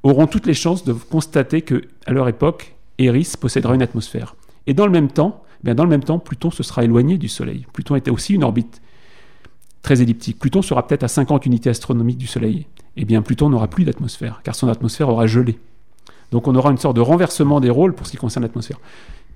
auront 0.02 0.26
toutes 0.26 0.46
les 0.46 0.54
chances 0.54 0.84
de 0.84 0.92
constater 0.92 1.62
que, 1.62 1.82
à 2.06 2.12
leur 2.12 2.28
époque, 2.28 2.74
Eris 2.98 3.32
possédera 3.38 3.74
une 3.74 3.82
atmosphère. 3.82 4.34
Et 4.66 4.74
dans 4.74 4.86
le 4.86 4.92
même 4.92 5.08
temps, 5.08 5.42
eh 5.60 5.64
bien 5.64 5.74
dans 5.74 5.84
le 5.84 5.90
même 5.90 6.04
temps, 6.04 6.18
Pluton 6.18 6.50
se 6.50 6.62
sera 6.62 6.84
éloigné 6.84 7.18
du 7.18 7.28
Soleil. 7.28 7.66
Pluton 7.72 7.96
était 7.96 8.10
aussi 8.10 8.34
une 8.34 8.44
orbite 8.44 8.80
très 9.82 10.02
elliptique. 10.02 10.38
Pluton 10.38 10.62
sera 10.62 10.86
peut-être 10.86 11.04
à 11.04 11.08
50 11.08 11.46
unités 11.46 11.70
astronomiques 11.70 12.18
du 12.18 12.26
Soleil. 12.26 12.66
Eh 12.96 13.04
bien, 13.04 13.22
Pluton 13.22 13.50
n'aura 13.50 13.68
plus 13.68 13.84
d'atmosphère, 13.84 14.40
car 14.42 14.54
son 14.54 14.68
atmosphère 14.68 15.08
aura 15.08 15.26
gelé. 15.26 15.58
Donc 16.32 16.48
on 16.48 16.54
aura 16.54 16.70
une 16.70 16.78
sorte 16.78 16.96
de 16.96 17.00
renversement 17.00 17.60
des 17.60 17.70
rôles 17.70 17.94
pour 17.94 18.06
ce 18.06 18.10
qui 18.10 18.16
concerne 18.16 18.44
l'atmosphère. 18.44 18.80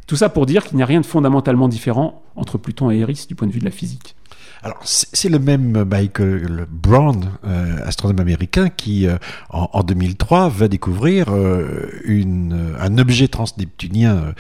Tout 0.07 0.17
ça 0.17 0.29
pour 0.29 0.47
dire 0.47 0.64
qu'il 0.64 0.76
n'y 0.76 0.83
a 0.83 0.87
rien 0.87 1.00
de 1.00 1.07
fondamentalement 1.07 1.69
différent 1.69 2.23
entre 2.35 2.59
Pluton 2.59 2.90
et 2.90 2.99
Eris 2.99 3.26
du 3.29 3.37
point 3.37 3.47
de 3.47 3.52
vue 3.52 3.61
de 3.61 3.64
la 3.64 3.71
physique. 3.71 4.17
Alors, 4.62 4.79
c'est 4.83 5.31
le 5.31 5.38
même 5.38 5.85
Michael 5.85 6.67
Brown, 6.71 7.31
euh, 7.47 7.79
astronome 7.87 8.21
américain, 8.21 8.69
qui, 8.69 9.07
euh, 9.07 9.17
en, 9.49 9.83
2003, 9.83 10.50
va 10.50 10.69
découvrir 10.69 11.26
euh, 11.31 11.88
une, 12.05 12.75
un 12.79 12.99
objet 12.99 13.29
transneptunien 13.29 14.35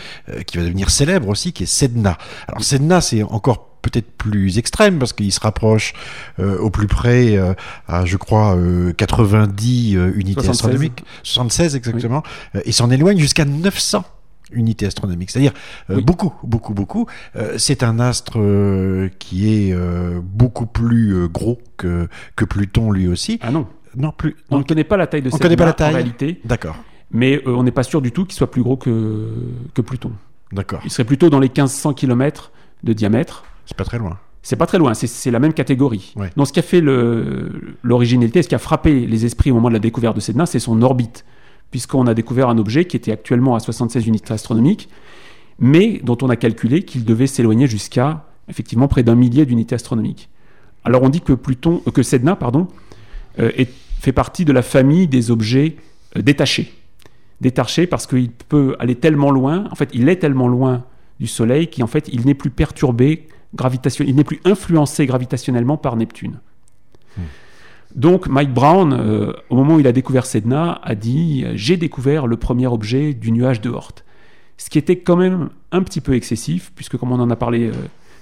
qui 0.46 0.58
va 0.58 0.64
devenir 0.64 0.90
célèbre 0.90 1.28
aussi, 1.28 1.52
qui 1.52 1.62
est 1.62 1.66
Sedna. 1.66 2.18
Alors, 2.48 2.62
Sedna, 2.62 3.00
c'est 3.00 3.22
encore 3.22 3.68
peut-être 3.80 4.10
plus 4.10 4.58
extrême 4.58 4.98
parce 4.98 5.14
qu'il 5.14 5.32
se 5.32 5.40
rapproche 5.40 5.94
au 6.38 6.68
plus 6.68 6.86
près 6.86 7.38
à 7.88 8.04
je 8.04 8.18
crois 8.18 8.58
90 8.96 9.94
unités 10.14 10.48
astronomiques. 10.48 11.02
76 11.22 11.76
exactement. 11.76 12.22
Et 12.64 12.72
s'en 12.72 12.90
éloigne 12.90 13.18
jusqu'à 13.18 13.46
900 13.46 14.04
unité 14.52 14.86
astronomique, 14.86 15.30
c'est-à-dire 15.30 15.52
euh, 15.90 16.00
beaucoup, 16.00 16.32
beaucoup, 16.42 16.74
beaucoup. 16.74 17.06
Euh, 17.36 17.54
c'est 17.58 17.82
un 17.82 17.98
astre 18.00 18.38
euh, 18.38 19.08
qui 19.18 19.52
est 19.52 19.74
beaucoup 20.22 20.66
plus 20.66 21.28
gros 21.28 21.58
que, 21.76 22.08
que 22.36 22.44
Pluton 22.44 22.90
lui 22.90 23.08
aussi. 23.08 23.38
Ah 23.42 23.50
non. 23.50 23.66
Non, 23.96 24.12
plus. 24.12 24.36
On 24.50 24.58
ne 24.58 24.62
connaît 24.62 24.84
pas 24.84 24.96
la 24.96 25.08
taille 25.08 25.22
de 25.22 25.30
cette 25.30 25.56
pas 25.56 25.64
la 25.66 25.72
taille. 25.72 25.90
en 25.90 25.94
réalité. 25.94 26.40
D'accord. 26.44 26.76
Mais 27.10 27.42
on 27.46 27.64
n'est 27.64 27.72
pas 27.72 27.82
sûr 27.82 28.00
du 28.00 28.12
tout 28.12 28.24
qu'il 28.24 28.34
soit 28.34 28.50
plus 28.50 28.62
gros 28.62 28.76
que, 28.76 29.34
que 29.74 29.82
Pluton. 29.82 30.12
D'accord. 30.52 30.80
Il 30.84 30.90
serait 30.90 31.04
plutôt 31.04 31.28
dans 31.28 31.40
les 31.40 31.48
1500 31.48 31.94
km 31.94 32.52
de 32.84 32.92
diamètre. 32.92 33.44
C'est 33.66 33.76
pas 33.76 33.84
très 33.84 33.98
loin. 33.98 34.18
C'est 34.42 34.56
pas 34.56 34.66
très 34.66 34.78
loin, 34.78 34.94
c'est 34.94 35.30
la 35.30 35.38
même 35.38 35.52
catégorie. 35.52 36.14
Donc 36.36 36.46
ce 36.46 36.52
qui 36.52 36.60
a 36.60 36.62
fait 36.62 36.80
l'originalité, 36.80 38.42
ce 38.42 38.48
qui 38.48 38.54
a 38.54 38.58
frappé 38.58 39.06
les 39.06 39.26
esprits 39.26 39.50
au 39.50 39.54
moment 39.54 39.68
de 39.68 39.74
la 39.74 39.80
découverte 39.80 40.16
de 40.16 40.20
Sedna, 40.20 40.46
c'est 40.46 40.58
son 40.58 40.80
orbite 40.80 41.26
puisqu'on 41.70 42.06
a 42.06 42.14
découvert 42.14 42.48
un 42.48 42.58
objet 42.58 42.84
qui 42.84 42.96
était 42.96 43.12
actuellement 43.12 43.54
à 43.54 43.60
76 43.60 44.06
unités 44.06 44.32
astronomiques, 44.32 44.88
mais 45.58 46.00
dont 46.02 46.18
on 46.22 46.28
a 46.28 46.36
calculé 46.36 46.82
qu'il 46.82 47.04
devait 47.04 47.26
s'éloigner 47.26 47.66
jusqu'à 47.66 48.26
effectivement 48.48 48.88
près 48.88 49.02
d'un 49.02 49.14
millier 49.14 49.46
d'unités 49.46 49.74
astronomiques. 49.74 50.28
Alors 50.84 51.02
on 51.02 51.08
dit 51.08 51.20
que 51.20 51.32
Pluton, 51.32 51.82
euh, 51.86 51.90
que 51.90 52.02
Sedna, 52.02 52.38
euh, 53.38 53.50
fait 54.00 54.12
partie 54.12 54.44
de 54.44 54.52
la 54.52 54.62
famille 54.62 55.06
des 55.06 55.30
objets 55.30 55.76
euh, 56.16 56.22
détachés. 56.22 56.72
Détachés 57.40 57.86
parce 57.86 58.06
qu'il 58.06 58.30
peut 58.30 58.76
aller 58.78 58.96
tellement 58.96 59.30
loin, 59.30 59.66
en 59.70 59.74
fait 59.74 59.90
il 59.92 60.08
est 60.08 60.16
tellement 60.16 60.48
loin 60.48 60.84
du 61.20 61.26
Soleil 61.26 61.68
qu'en 61.68 61.86
fait 61.86 62.08
il 62.12 62.26
n'est 62.26 62.34
plus 62.34 62.50
perturbé 62.50 63.28
gravitationnellement, 63.54 64.12
il 64.12 64.16
n'est 64.16 64.24
plus 64.24 64.40
influencé 64.44 65.06
gravitationnellement 65.06 65.76
par 65.76 65.96
Neptune. 65.96 66.40
Hmm. 67.16 67.22
Donc 67.94 68.28
Mike 68.28 68.54
Brown, 68.54 68.92
euh, 68.92 69.32
au 69.48 69.56
moment 69.56 69.76
où 69.76 69.80
il 69.80 69.86
a 69.86 69.92
découvert 69.92 70.26
Sedna, 70.26 70.80
a 70.82 70.94
dit 70.94 71.44
J'ai 71.54 71.76
découvert 71.76 72.26
le 72.26 72.36
premier 72.36 72.66
objet 72.66 73.14
du 73.14 73.32
nuage 73.32 73.60
de 73.60 73.70
Oort. 73.70 73.92
Ce 74.56 74.68
qui 74.68 74.78
était 74.78 74.98
quand 74.98 75.16
même 75.16 75.48
un 75.72 75.82
petit 75.82 76.00
peu 76.00 76.14
excessif, 76.14 76.72
puisque 76.74 76.96
comme 76.96 77.12
on 77.12 77.20
en 77.20 77.30
a 77.30 77.36
parlé 77.36 77.68
euh, 77.68 77.72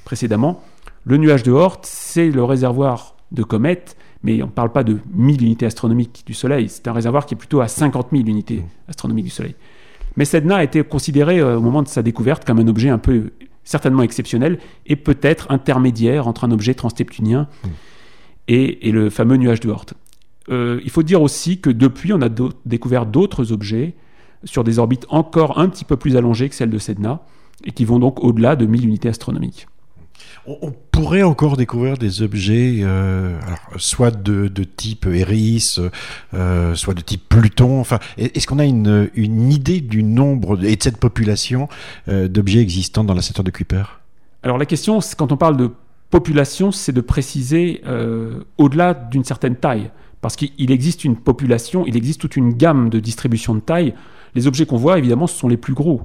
précédemment, 0.05 0.63
le 1.05 1.17
nuage 1.17 1.43
de 1.43 1.51
Oort, 1.51 1.81
c'est 1.83 2.31
le 2.31 2.45
réservoir 2.45 3.17
de 3.33 3.43
comètes, 3.43 3.97
mais 4.23 4.43
on 4.43 4.47
ne 4.47 4.53
parle 4.53 4.73
pas 4.73 4.85
de 4.85 4.99
1000 5.15 5.43
unités 5.43 5.67
astronomiques 5.67 6.23
du 6.27 6.35
Soleil, 6.35 6.69
c'est 6.69 6.87
un 6.89 6.93
réservoir 6.93 7.27
qui 7.27 7.35
est 7.35 7.37
plutôt 7.37 7.61
à 7.61 7.69
50 7.69 8.09
000 8.13 8.25
unités 8.27 8.65
astronomiques 8.89 9.27
du 9.27 9.31
Soleil. 9.31 9.55
Mais 10.17 10.25
Sedna 10.25 10.57
a 10.57 10.65
été 10.65 10.83
considéré 10.83 11.41
euh, 11.41 11.59
au 11.59 11.61
moment 11.61 11.83
de 11.83 11.89
sa 11.89 12.03
découverte 12.03 12.45
comme 12.45 12.59
un 12.59 12.69
objet 12.69 12.89
un 12.89 12.99
peu 12.99 13.33
certainement 13.65 14.03
exceptionnel 14.03 14.59
et 14.87 14.97
peut-être 14.97 15.51
intermédiaire 15.51 16.27
entre 16.27 16.45
un 16.45 16.51
objet 16.51 16.73
transneptunien 16.73 17.49
et, 18.49 18.91
le 18.91 19.11
fameux 19.11 19.37
nuage 19.37 19.61
de 19.61 19.69
Oort. 19.69 19.87
Euh, 20.51 20.81
il 20.83 20.91
faut 20.91 21.03
dire 21.03 21.23
aussi 21.23 21.61
que 21.61 21.71
depuis, 21.71 22.13
on 22.13 22.23
a 22.23 22.29
découvert 22.65 23.07
d'autres 23.07 23.53
objets 23.53 23.95
sur 24.45 24.65
des 24.65 24.79
orbites 24.79 25.07
encore 25.11 25.59
un 25.59 25.69
petit 25.69 25.85
peu 25.85 25.97
plus 25.97 26.17
allongées 26.17 26.49
que 26.49 26.55
celles 26.55 26.71
de 26.71 26.79
Sedna, 26.79 27.21
et 27.65 27.73
qui 27.73 27.85
vont 27.85 27.99
donc 27.99 28.23
au-delà 28.23 28.57
de 28.57 28.67
1000 28.67 28.85
unités 28.85 29.09
astronomiques. 29.09 29.67
On 30.47 30.73
pourrait 30.93 31.23
encore 31.23 31.59
découvrir 31.59 31.99
des 31.99 32.23
objets, 32.23 32.79
euh, 32.81 33.39
soit 33.77 34.11
de, 34.11 34.49
type 34.65 35.07
Eris, 35.07 35.77
euh, 36.33 36.75
soit 36.75 36.95
de 36.95 37.03
type 37.03 37.29
Pluton. 37.29 37.81
Enfin, 37.81 37.99
est-ce 38.17 38.47
qu'on 38.47 38.59
a 38.59 38.65
une, 38.65 39.11
idée 39.51 39.83
du 39.83 40.03
nombre 40.03 40.65
et 40.65 40.77
de 40.77 40.83
cette 40.83 40.97
population 40.97 41.69
d'objets 42.07 42.61
existants 42.61 43.05
dans 43.05 43.15
la 43.15 43.21
secteur 43.21 43.45
de 43.45 43.51
Kuiper? 43.51 44.01
Alors 44.43 44.57
la 44.57 44.67
question, 44.67 45.01
quand 45.19 45.33
on 45.33 45.37
parle 45.37 45.59
de 45.59 45.71
population, 46.11 46.73
c'est 46.73 46.93
de 46.93 47.01
préciser 47.01 47.83
euh, 47.87 48.45
au-delà 48.57 48.95
d'une 48.95 49.25
certaine 49.25 49.57
taille. 49.57 49.91
Parce 50.21 50.35
qu'il 50.37 50.71
existe 50.71 51.05
une 51.05 51.17
population, 51.17 51.85
il 51.87 51.97
existe 51.97 52.21
toute 52.21 52.37
une 52.37 52.53
gamme 52.53 52.91
de 52.91 52.99
distribution 52.99 53.55
de 53.55 53.61
taille. 53.61 53.95
Les 54.35 54.47
objets 54.47 54.67
qu'on 54.67 54.77
voit, 54.77 54.99
évidemment, 54.99 55.27
ce 55.27 55.39
sont 55.39 55.49
les 55.49 55.57
plus 55.57 55.75
gros. 55.75 56.03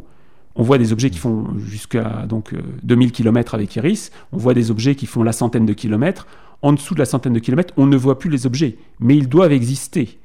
On 0.55 0.61
voit 0.61 0.77
des 0.77 0.93
objets 0.93 1.09
qui 1.09 1.17
font 1.17 1.47
jusqu'à 1.57 2.25
donc 2.27 2.53
2000 2.83 3.07
euh, 3.07 3.11
km 3.11 3.55
avec 3.55 3.75
Iris. 3.75 4.11
On 4.31 4.37
voit 4.37 4.53
des 4.53 4.69
objets 4.69 4.95
qui 4.95 5.07
font 5.07 5.23
la 5.23 5.31
centaine 5.31 5.65
de 5.65 5.73
kilomètres. 5.73 6.27
En 6.61 6.73
dessous 6.73 6.93
de 6.93 6.99
la 6.99 7.05
centaine 7.05 7.33
de 7.33 7.39
kilomètres, 7.39 7.73
on 7.75 7.87
ne 7.87 7.97
voit 7.97 8.19
plus 8.19 8.29
les 8.29 8.45
objets, 8.45 8.77
mais 8.99 9.17
ils 9.17 9.27
doivent 9.27 9.51
exister. 9.51 10.19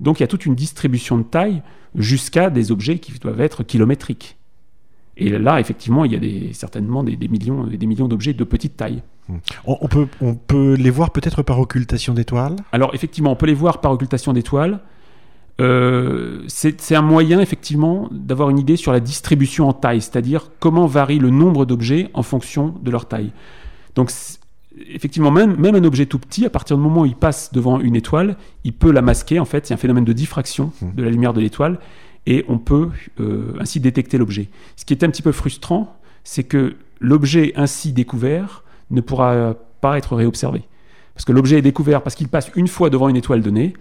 Donc 0.00 0.18
il 0.18 0.22
y 0.22 0.24
a 0.24 0.26
toute 0.26 0.46
une 0.46 0.54
distribution 0.54 1.18
de 1.18 1.22
taille 1.22 1.62
jusqu'à 1.94 2.50
des 2.50 2.72
objets 2.72 2.98
qui 2.98 3.16
doivent 3.18 3.40
être 3.40 3.62
kilométriques. 3.62 4.36
Et 5.16 5.30
là, 5.30 5.60
effectivement, 5.60 6.04
il 6.04 6.12
y 6.12 6.16
a 6.16 6.18
des, 6.18 6.52
certainement 6.52 7.04
des, 7.04 7.16
millions, 7.28 7.64
des 7.64 7.86
millions 7.86 8.08
d'objets 8.08 8.32
de 8.32 8.42
petite 8.42 8.76
taille. 8.76 9.02
Hmm. 9.28 9.38
On, 9.64 9.88
peut, 9.88 10.06
on 10.20 10.34
peut 10.34 10.74
les 10.74 10.90
voir 10.90 11.10
peut-être 11.10 11.42
par 11.42 11.58
occultation 11.58 12.14
d'étoiles? 12.14 12.56
Alors, 12.72 12.94
effectivement, 12.94 13.32
on 13.32 13.36
peut 13.36 13.46
les 13.46 13.54
voir 13.54 13.80
par 13.80 13.92
occultation 13.92 14.32
d'étoiles. 14.32 14.80
Euh, 15.60 16.42
c'est 16.48 16.94
un 16.94 17.02
moyen, 17.02 17.40
effectivement, 17.40 18.08
d'avoir 18.10 18.50
une 18.50 18.58
idée 18.58 18.76
sur 18.76 18.92
la 18.92 19.00
distribution 19.00 19.68
en 19.68 19.72
taille, 19.72 20.00
c'est-à-dire 20.00 20.50
comment 20.58 20.86
varie 20.86 21.18
le 21.18 21.30
nombre 21.30 21.64
d'objets 21.64 22.10
en 22.12 22.22
fonction 22.22 22.74
de 22.82 22.90
leur 22.90 23.06
taille. 23.06 23.32
Donc, 23.94 24.10
effectivement, 24.88 25.30
même, 25.30 25.56
même 25.56 25.76
un 25.76 25.84
objet 25.84 26.06
tout 26.06 26.18
petit, 26.18 26.44
à 26.44 26.50
partir 26.50 26.76
du 26.76 26.82
moment 26.82 27.02
où 27.02 27.06
il 27.06 27.14
passe 27.14 27.52
devant 27.52 27.80
une 27.80 27.94
étoile, 27.94 28.36
il 28.64 28.72
peut 28.72 28.90
la 28.90 29.00
masquer, 29.00 29.38
en 29.38 29.44
fait, 29.44 29.66
c'est 29.66 29.74
un 29.74 29.78
phénomène 29.78 30.04
de 30.04 30.12
diffraction 30.12 30.72
hmm. 30.82 30.94
de 30.96 31.02
la 31.02 31.10
lumière 31.10 31.32
de 31.32 31.40
l'étoile, 31.40 31.78
et 32.26 32.44
on 32.48 32.58
peut 32.58 32.90
euh, 33.20 33.54
ainsi 33.60 33.80
détecter 33.80 34.18
l'objet. 34.18 34.48
Ce 34.76 34.84
qui 34.84 34.92
est 34.92 35.04
un 35.04 35.10
petit 35.10 35.22
peu 35.22 35.32
frustrant, 35.32 35.96
c'est 36.24 36.44
que 36.44 36.74
l'objet 37.00 37.52
ainsi 37.54 37.92
découvert 37.92 38.64
ne 38.90 39.00
pourra 39.00 39.54
pas 39.80 39.98
être 39.98 40.16
réobservé. 40.16 40.62
Parce 41.14 41.24
que 41.24 41.32
l'objet 41.32 41.58
est 41.58 41.62
découvert 41.62 42.02
parce 42.02 42.16
qu'il 42.16 42.28
passe 42.28 42.50
une 42.56 42.68
fois 42.68 42.90
devant 42.90 43.08
une 43.08 43.16
étoile 43.16 43.40
donnée, 43.40 43.74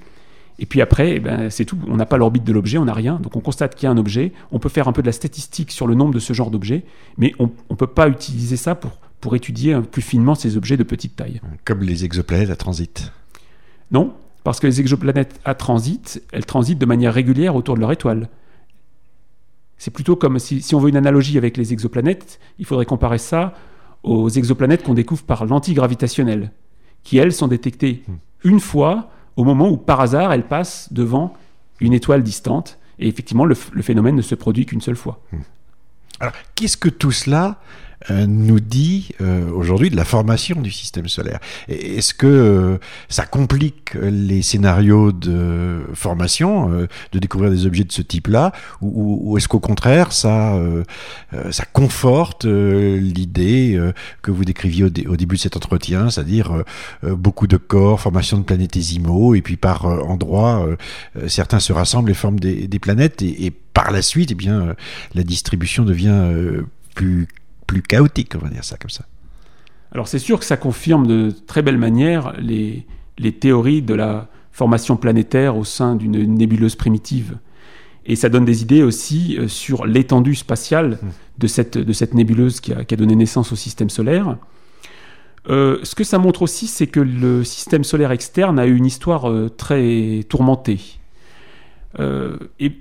et 0.60 0.66
puis 0.66 0.82
après, 0.82 1.16
eh 1.16 1.20
ben, 1.20 1.50
c'est 1.50 1.66
tout. 1.66 1.78
On 1.88 1.98
n'a 1.98 2.06
pas 2.06 2.18
l'orbite 2.18 2.44
de 2.44 2.54
l'objet, 2.54 2.78
on 2.78 2.86
n'a 2.86 2.94
rien. 2.94 3.20
Donc 3.22 3.36
on 3.36 3.40
constate 3.40 3.76
qu'il 3.76 3.86
y 3.86 3.88
a 3.88 3.92
un 3.92 3.98
objet. 3.98 4.34
On 4.52 4.60
peut 4.60 4.70
faire 4.70 4.88
un 4.88 4.94
peu 4.94 5.02
de 5.02 5.08
la 5.08 5.12
statistique 5.12 5.72
sur 5.72 5.88
le 5.88 5.96
nombre 5.96 6.14
de 6.14 6.20
ce 6.20 6.34
genre 6.34 6.52
d'objets, 6.52 6.84
mais 7.18 7.34
on 7.40 7.50
ne 7.70 7.76
peut 7.76 7.88
pas 7.88 8.08
utiliser 8.08 8.58
ça 8.58 8.76
pour, 8.76 8.92
pour 9.20 9.36
étudier 9.36 9.80
plus 9.82 10.02
finement 10.02 10.36
ces 10.36 10.58
objets 10.58 10.78
de 10.78 10.84
petite 10.84 11.16
taille. 11.16 11.42
Comme 11.66 11.82
les 11.82 12.06
exoplanètes 12.06 12.50
à 12.50 12.56
transit. 12.56 13.12
Non, 13.92 14.14
parce 14.44 14.60
que 14.60 14.68
les 14.68 14.80
exoplanètes 14.80 15.40
à 15.44 15.56
transit, 15.56 16.22
elles 16.32 16.46
transitent 16.46 16.80
de 16.80 16.86
manière 16.86 17.14
régulière 17.14 17.56
autour 17.56 17.76
de 17.76 17.80
leur 17.80 17.92
étoile. 17.92 18.30
C'est 19.78 19.92
plutôt 19.92 20.16
comme 20.16 20.40
si, 20.40 20.62
si, 20.62 20.76
on 20.76 20.80
veut 20.80 20.90
une 20.90 20.98
analogie 20.98 21.38
avec 21.38 21.58
les 21.58 21.74
exoplanètes, 21.74 22.40
il 22.60 22.66
faudrait 22.66 22.86
comparer 22.86 23.18
ça 23.18 23.54
aux 24.04 24.30
exoplanètes 24.30 24.84
qu'on 24.84 24.94
découvre 24.94 25.24
par 25.24 25.46
l'antigravitationnel, 25.46 26.52
qui 27.04 27.18
elles 27.18 27.34
sont 27.34 27.48
détectées 27.48 28.04
hmm. 28.08 28.14
une 28.44 28.60
fois 28.60 29.10
au 29.36 29.44
moment 29.44 29.70
où 29.70 29.78
par 29.78 30.02
hasard 30.02 30.32
elles 30.34 30.48
passent 30.48 30.92
devant 30.92 31.34
une 31.80 31.94
étoile 31.94 32.24
distante, 32.24 32.78
et 33.00 33.08
effectivement 33.08 33.46
le, 33.46 33.56
phénomène 33.56 34.16
ne 34.16 34.22
se 34.22 34.36
produit 34.36 34.66
qu'une 34.66 34.82
seule 34.82 34.96
fois. 34.96 35.22
Hmm. 35.32 35.40
Alors 36.20 36.34
qu'est-ce 36.56 36.78
que 36.78 36.90
tout 36.90 37.12
cela 37.12 37.60
nous 38.10 38.60
dit 38.60 39.10
euh, 39.22 39.50
aujourd'hui 39.52 39.90
de 39.90 39.96
la 39.96 40.06
formation 40.06 40.62
du 40.62 40.72
système 40.72 41.08
solaire. 41.08 41.40
Est-ce 41.68 42.14
que 42.14 42.80
ça 43.10 43.26
complique 43.26 43.94
les 43.96 44.42
scénarios 44.42 45.12
de 45.12 45.82
formation, 45.94 46.88
de 47.12 47.20
découvrir 47.20 47.52
des 47.52 47.66
objets 47.66 47.84
de 47.84 47.92
ce 47.92 48.02
type-là, 48.02 48.52
ou, 48.82 49.38
est-ce 49.38 49.48
qu'au 49.48 49.60
contraire, 49.60 50.12
ça, 50.12 50.58
ça 51.52 51.66
conforte 51.66 52.46
l'idée 52.46 53.80
que 54.22 54.32
vous 54.32 54.46
décriviez 54.46 54.84
au, 54.84 54.88
au, 54.88 55.18
début 55.18 55.36
de 55.36 55.42
cet 55.42 55.56
entretien, 55.56 56.10
c'est-à-dire 56.10 56.64
beaucoup 57.04 57.48
de 57.48 57.58
corps, 57.58 58.00
formation 58.00 58.38
de 58.38 58.44
planétésimaux, 58.44 59.36
et 59.36 59.42
puis 59.42 59.58
par 59.58 59.86
endroits, 59.86 60.68
certains 61.28 61.60
se 61.60 61.74
rassemblent 61.74 62.12
et 62.12 62.16
forment 62.16 62.40
des, 62.40 62.80
planètes, 62.80 63.22
et, 63.22 63.46
et, 63.46 63.52
par 63.52 63.92
la 63.92 64.02
suite, 64.02 64.32
eh 64.32 64.36
bien, 64.36 64.76
la 65.16 65.24
distribution 65.24 65.84
devient 65.84 66.30
plus, 66.94 67.28
plus 67.74 67.82
chaotique, 67.82 68.36
on 68.36 68.40
va 68.40 68.50
dire 68.50 68.64
ça 68.64 68.78
comme 68.78 68.90
ça. 68.90 69.06
Alors 69.92 70.08
c'est 70.08 70.20
sûr 70.20 70.40
que 70.40 70.46
ça 70.46 70.58
confirme 70.58 71.08
de 71.08 71.32
très 71.48 71.62
belle 71.62 71.78
manière 71.78 72.34
les, 72.40 72.86
les 73.18 73.32
théories 73.32 73.82
de 73.82 73.94
la 73.94 74.28
formation 74.52 74.96
planétaire 74.98 75.58
au 75.58 75.64
sein 75.64 75.96
d'une 75.96 76.36
nébuleuse 76.36 76.76
primitive. 76.76 77.38
Et 78.06 78.16
ça 78.16 78.30
donne 78.30 78.46
des 78.46 78.62
idées 78.62 78.84
aussi 78.84 79.38
euh, 79.40 79.48
sur 79.48 79.86
l'étendue 79.86 80.36
spatiale 80.36 81.00
hmm. 81.02 81.10
de, 81.40 81.48
cette, 81.48 81.78
de 81.78 81.94
cette 81.94 82.14
nébuleuse 82.14 82.60
qui 82.60 82.74
a, 82.74 82.84
qui 82.84 82.94
a 82.94 82.98
donné 82.98 83.16
naissance 83.16 83.52
au 83.52 83.56
système 83.56 83.90
solaire. 83.90 84.38
Euh, 85.50 85.80
ce 85.84 85.96
que 85.96 86.04
ça 86.04 86.18
montre 86.18 86.42
aussi, 86.42 86.68
c'est 86.68 86.88
que 86.88 87.00
le 87.00 87.44
système 87.44 87.84
solaire 87.84 88.12
externe 88.12 88.60
a 88.60 88.66
eu 88.66 88.76
une 88.76 88.86
histoire 88.86 89.30
euh, 89.30 89.50
très 89.50 90.24
tourmentée. 90.30 91.00
Euh, 92.00 92.38
et, 92.60 92.74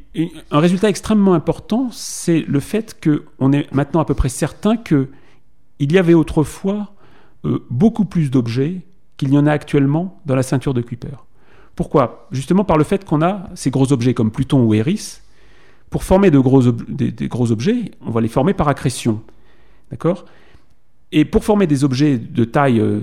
un 0.50 0.58
résultat 0.58 0.88
extrêmement 0.88 1.34
important, 1.34 1.88
c'est 1.90 2.40
le 2.40 2.60
fait 2.60 2.98
qu'on 3.02 3.52
est 3.52 3.72
maintenant 3.72 4.00
à 4.00 4.04
peu 4.04 4.14
près 4.14 4.28
certain 4.28 4.76
qu'il 4.76 5.08
y 5.80 5.98
avait 5.98 6.14
autrefois 6.14 6.92
euh, 7.44 7.64
beaucoup 7.70 8.04
plus 8.04 8.30
d'objets 8.30 8.82
qu'il 9.16 9.32
y 9.32 9.38
en 9.38 9.46
a 9.46 9.52
actuellement 9.52 10.20
dans 10.26 10.34
la 10.34 10.42
ceinture 10.42 10.74
de 10.74 10.80
Kuiper. 10.80 11.24
Pourquoi? 11.76 12.28
Justement 12.32 12.64
par 12.64 12.78
le 12.78 12.84
fait 12.84 13.04
qu'on 13.04 13.22
a 13.22 13.48
ces 13.54 13.70
gros 13.70 13.92
objets 13.92 14.14
comme 14.14 14.30
Pluton 14.30 14.62
ou 14.64 14.74
Eris. 14.74 15.20
Pour 15.90 16.04
former 16.04 16.30
de 16.30 16.38
gros 16.38 16.62
des, 16.62 17.12
gros 17.28 17.52
objets, 17.52 17.92
on 18.00 18.10
va 18.10 18.22
les 18.22 18.28
former 18.28 18.54
par 18.54 18.68
accrétion. 18.68 19.22
D'accord? 19.90 20.24
Et 21.12 21.26
pour 21.26 21.44
former 21.44 21.66
des 21.66 21.84
objets 21.84 22.16
de 22.16 22.44
taille 22.44 22.80
euh, 22.80 23.00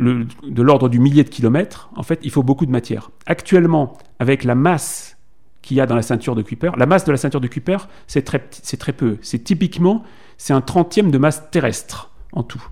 de 0.00 0.62
l'ordre 0.62 0.88
du 0.88 0.98
millier 0.98 1.22
de 1.22 1.28
kilomètres, 1.28 1.90
en 1.94 2.02
fait, 2.02 2.18
il 2.22 2.30
faut 2.30 2.42
beaucoup 2.42 2.66
de 2.66 2.70
matière. 2.70 3.10
Actuellement, 3.26 3.96
avec 4.18 4.42
la 4.42 4.56
masse 4.56 5.18
qu'il 5.62 5.76
y 5.76 5.80
a 5.80 5.86
dans 5.86 5.94
la 5.94 6.02
ceinture 6.02 6.34
de 6.34 6.42
Kuiper. 6.42 6.72
La 6.76 6.86
masse 6.86 7.04
de 7.04 7.12
la 7.12 7.18
ceinture 7.18 7.40
de 7.40 7.48
Kuiper, 7.48 7.88
c'est 8.06 8.22
très, 8.22 8.46
c'est 8.50 8.76
très 8.76 8.92
peu. 8.92 9.18
C'est 9.22 9.44
typiquement, 9.44 10.02
c'est 10.38 10.52
un 10.52 10.60
trentième 10.60 11.10
de 11.10 11.18
masse 11.18 11.50
terrestre 11.50 12.10
en 12.32 12.42
tout. 12.42 12.62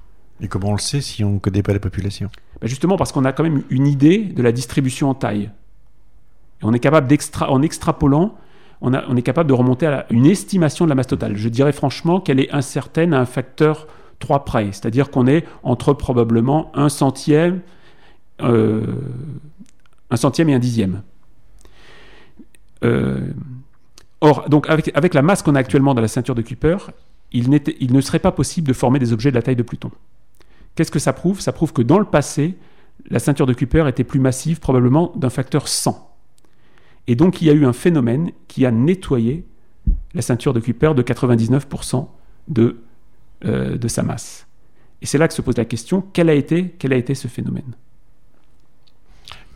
Et 0.40 0.48
comment 0.48 0.68
on 0.68 0.72
le 0.72 0.78
sait 0.78 1.00
si 1.00 1.24
on 1.24 1.34
ne 1.34 1.38
connaît 1.38 1.62
pas 1.62 1.72
la 1.72 1.80
population? 1.80 2.30
Ben 2.60 2.68
Justement 2.68 2.96
parce 2.96 3.12
qu'on 3.12 3.24
a 3.24 3.32
quand 3.32 3.42
même 3.42 3.62
une 3.70 3.86
idée 3.86 4.18
de 4.18 4.42
la 4.42 4.52
distribution 4.52 5.10
en 5.10 5.14
taille. 5.14 5.50
Et 6.60 6.64
on 6.64 6.72
est 6.72 6.78
capable 6.78 7.06
d'extra, 7.06 7.50
en 7.50 7.62
extrapolant, 7.62 8.36
on, 8.80 8.94
a, 8.94 9.04
on, 9.08 9.16
est 9.16 9.22
capable 9.22 9.48
de 9.48 9.54
remonter 9.54 9.86
à 9.86 10.06
une 10.10 10.26
estimation 10.26 10.84
de 10.84 10.88
la 10.88 10.94
masse 10.94 11.08
totale. 11.08 11.36
Je 11.36 11.48
dirais 11.48 11.72
franchement 11.72 12.20
qu'elle 12.20 12.40
est 12.40 12.52
incertaine 12.52 13.12
à 13.12 13.20
un 13.20 13.26
facteur 13.26 13.88
3 14.20 14.44
près. 14.44 14.66
C'est-à-dire 14.72 15.10
qu'on 15.10 15.26
est 15.26 15.44
entre 15.62 15.92
probablement 15.92 16.70
un 16.74 16.88
centième, 16.88 17.60
euh, 18.40 18.84
un 20.10 20.16
centième 20.16 20.48
et 20.48 20.54
un 20.54 20.58
dixième. 20.58 21.02
Euh, 22.84 23.30
or, 24.20 24.48
donc 24.48 24.68
avec, 24.68 25.14
la 25.14 25.22
masse 25.22 25.42
qu'on 25.42 25.54
a 25.54 25.58
actuellement 25.58 25.94
dans 25.94 26.02
la 26.02 26.08
ceinture 26.08 26.34
de 26.34 26.42
Kuiper, 26.42 26.76
il, 27.32 27.50
ne 27.50 28.00
serait 28.00 28.18
pas 28.18 28.32
possible 28.32 28.68
de 28.68 28.72
former 28.72 28.98
des 28.98 29.12
objets 29.12 29.30
de 29.30 29.34
la 29.34 29.42
taille 29.42 29.56
de 29.56 29.62
Pluton. 29.62 29.90
Qu'est-ce 30.74 30.90
que 30.90 30.98
ça 30.98 31.12
prouve? 31.12 31.40
Ça 31.40 31.52
prouve 31.52 31.72
que 31.72 31.82
dans 31.82 31.98
le 31.98 32.04
passé, 32.04 32.56
la 33.10 33.18
ceinture 33.18 33.46
de 33.46 33.52
Kuiper 33.52 33.86
était 33.88 34.04
plus 34.04 34.20
massive, 34.20 34.60
probablement 34.60 35.12
d'un 35.16 35.30
facteur 35.30 35.68
100. 35.68 36.04
Et 37.06 37.16
donc 37.16 37.40
il 37.40 37.48
y 37.48 37.50
a 37.50 37.54
eu 37.54 37.64
un 37.64 37.72
phénomène 37.72 38.32
qui 38.48 38.66
a 38.66 38.70
nettoyé 38.70 39.46
la 40.14 40.22
ceinture 40.22 40.52
de 40.52 40.60
Kuiper 40.60 40.94
de 40.94 41.02
99% 41.02 42.06
de, 42.48 42.82
euh, 43.44 43.76
de 43.76 43.88
sa 43.88 44.02
masse. 44.02 44.46
Et 45.00 45.06
c'est 45.06 45.18
là 45.18 45.28
que 45.28 45.34
se 45.34 45.42
pose 45.42 45.56
la 45.56 45.64
question, 45.64 46.04
quel 46.12 46.28
a 46.28 46.34
été 46.34 47.14
ce 47.14 47.28
phénomène? 47.28 47.74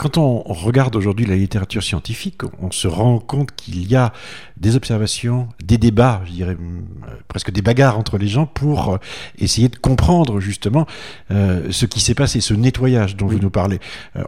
Quand 0.03 0.19
on 0.19 0.43
regarde 0.43 0.97
aujourd'hui 0.97 1.27
la 1.27 1.37
littérature 1.37 1.81
scientifique, 1.81 2.41
on 2.61 2.73
se 2.73 2.89
rend 2.89 3.21
compte 3.21 3.53
qu'il 3.55 3.89
y 3.89 3.95
a 3.95 4.13
des 4.57 4.75
observations, 4.75 5.49
des 5.63 5.79
débats, 5.79 6.23
je 6.27 6.33
dirais 6.33 6.57
euh, 6.61 7.07
presque 7.29 7.53
des 7.53 7.63
bagarres 7.63 7.97
entre 7.97 8.19
les 8.19 8.27
gens 8.27 8.45
pour 8.45 8.95
euh, 8.95 8.99
essayer 9.39 9.69
de 9.69 9.77
comprendre 9.77 10.41
justement 10.41 10.89
euh, 11.31 11.69
ce 11.71 11.87
qui 11.87 12.01
s'est 12.01 12.17
passé, 12.17 12.41
ce 12.41 12.53
nettoyage 12.53 13.15
dont 13.15 13.29
vous 13.29 13.39
nous 13.39 13.51
parlez. 13.51 13.79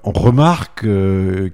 on 0.05 0.13
remarque 0.13 0.87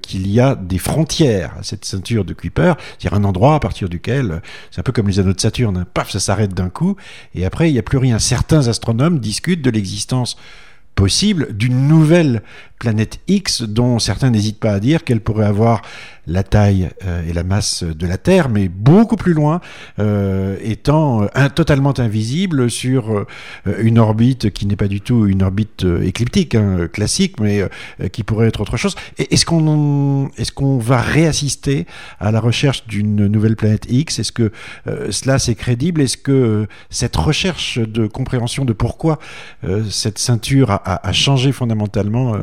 qu'il 0.02 0.30
y 0.30 0.38
a 0.38 0.54
des 0.54 0.76
frontières 0.76 1.54
à 1.59 1.62
cette 1.62 1.87
ceinture 1.87 2.26
de 2.26 2.35
Kuiper, 2.35 2.74
c'est-à-dire 2.98 3.18
un 3.18 3.24
endroit 3.24 3.54
à 3.54 3.59
partir 3.59 3.88
duquel, 3.88 4.42
c'est 4.70 4.80
un 4.80 4.85
peu 4.85 4.92
comme 4.92 5.09
les 5.09 5.18
anneaux 5.18 5.33
de 5.33 5.40
Saturne, 5.40 5.78
hein, 5.78 5.87
paf, 5.94 6.11
ça 6.11 6.20
s'arrête 6.20 6.52
d'un 6.52 6.68
coup, 6.68 6.96
et 7.35 7.46
après 7.46 7.70
il 7.70 7.72
n'y 7.72 7.78
a 7.78 7.83
plus 7.83 7.96
rien. 7.96 8.18
Certains 8.18 8.68
astronomes 8.68 9.18
discutent 9.18 9.62
de 9.62 9.70
l'existence 9.70 10.37
possible 10.94 11.56
d'une 11.56 11.88
nouvelle 11.88 12.42
planète 12.80 13.20
X 13.28 13.62
dont 13.62 14.00
certains 14.00 14.30
n'hésitent 14.30 14.58
pas 14.58 14.72
à 14.72 14.80
dire 14.80 15.04
qu'elle 15.04 15.20
pourrait 15.20 15.46
avoir 15.46 15.82
la 16.30 16.42
taille 16.42 16.88
euh, 17.04 17.28
et 17.28 17.32
la 17.32 17.42
masse 17.42 17.82
de 17.82 18.06
la 18.06 18.16
Terre, 18.16 18.48
mais 18.48 18.68
beaucoup 18.68 19.16
plus 19.16 19.34
loin, 19.34 19.60
euh, 19.98 20.56
étant 20.62 21.22
euh, 21.22 21.48
totalement 21.54 21.98
invisible 21.98 22.70
sur 22.70 23.26
une 23.80 23.98
orbite 23.98 24.50
qui 24.50 24.66
n'est 24.66 24.76
pas 24.76 24.88
du 24.88 25.00
tout 25.00 25.26
une 25.26 25.42
orbite 25.42 25.84
écliptique, 26.02 26.54
hein, 26.54 26.88
classique, 26.90 27.40
mais 27.40 27.68
qui 28.12 28.22
pourrait 28.22 28.48
être 28.48 28.60
autre 28.60 28.76
chose. 28.76 28.94
Est-ce 29.18 29.44
qu'on 29.44 30.30
est-ce 30.38 30.52
qu'on 30.52 30.78
va 30.78 31.00
réassister 31.00 31.86
à 32.18 32.30
la 32.30 32.40
recherche 32.40 32.86
d'une 32.86 33.26
nouvelle 33.26 33.56
planète 33.56 33.86
X? 33.88 34.18
Est-ce 34.18 34.32
que 34.32 34.52
cela 35.10 35.38
c'est 35.38 35.54
crédible? 35.54 36.00
Est-ce 36.00 36.16
que 36.16 36.66
cette 36.88 37.16
recherche 37.16 37.78
de 37.78 38.06
compréhension 38.06 38.64
de 38.64 38.72
pourquoi 38.72 39.18
cette 39.90 40.18
ceinture 40.18 40.70
a, 40.70 41.06
a 41.06 41.12
changé 41.12 41.52
fondamentalement 41.52 42.34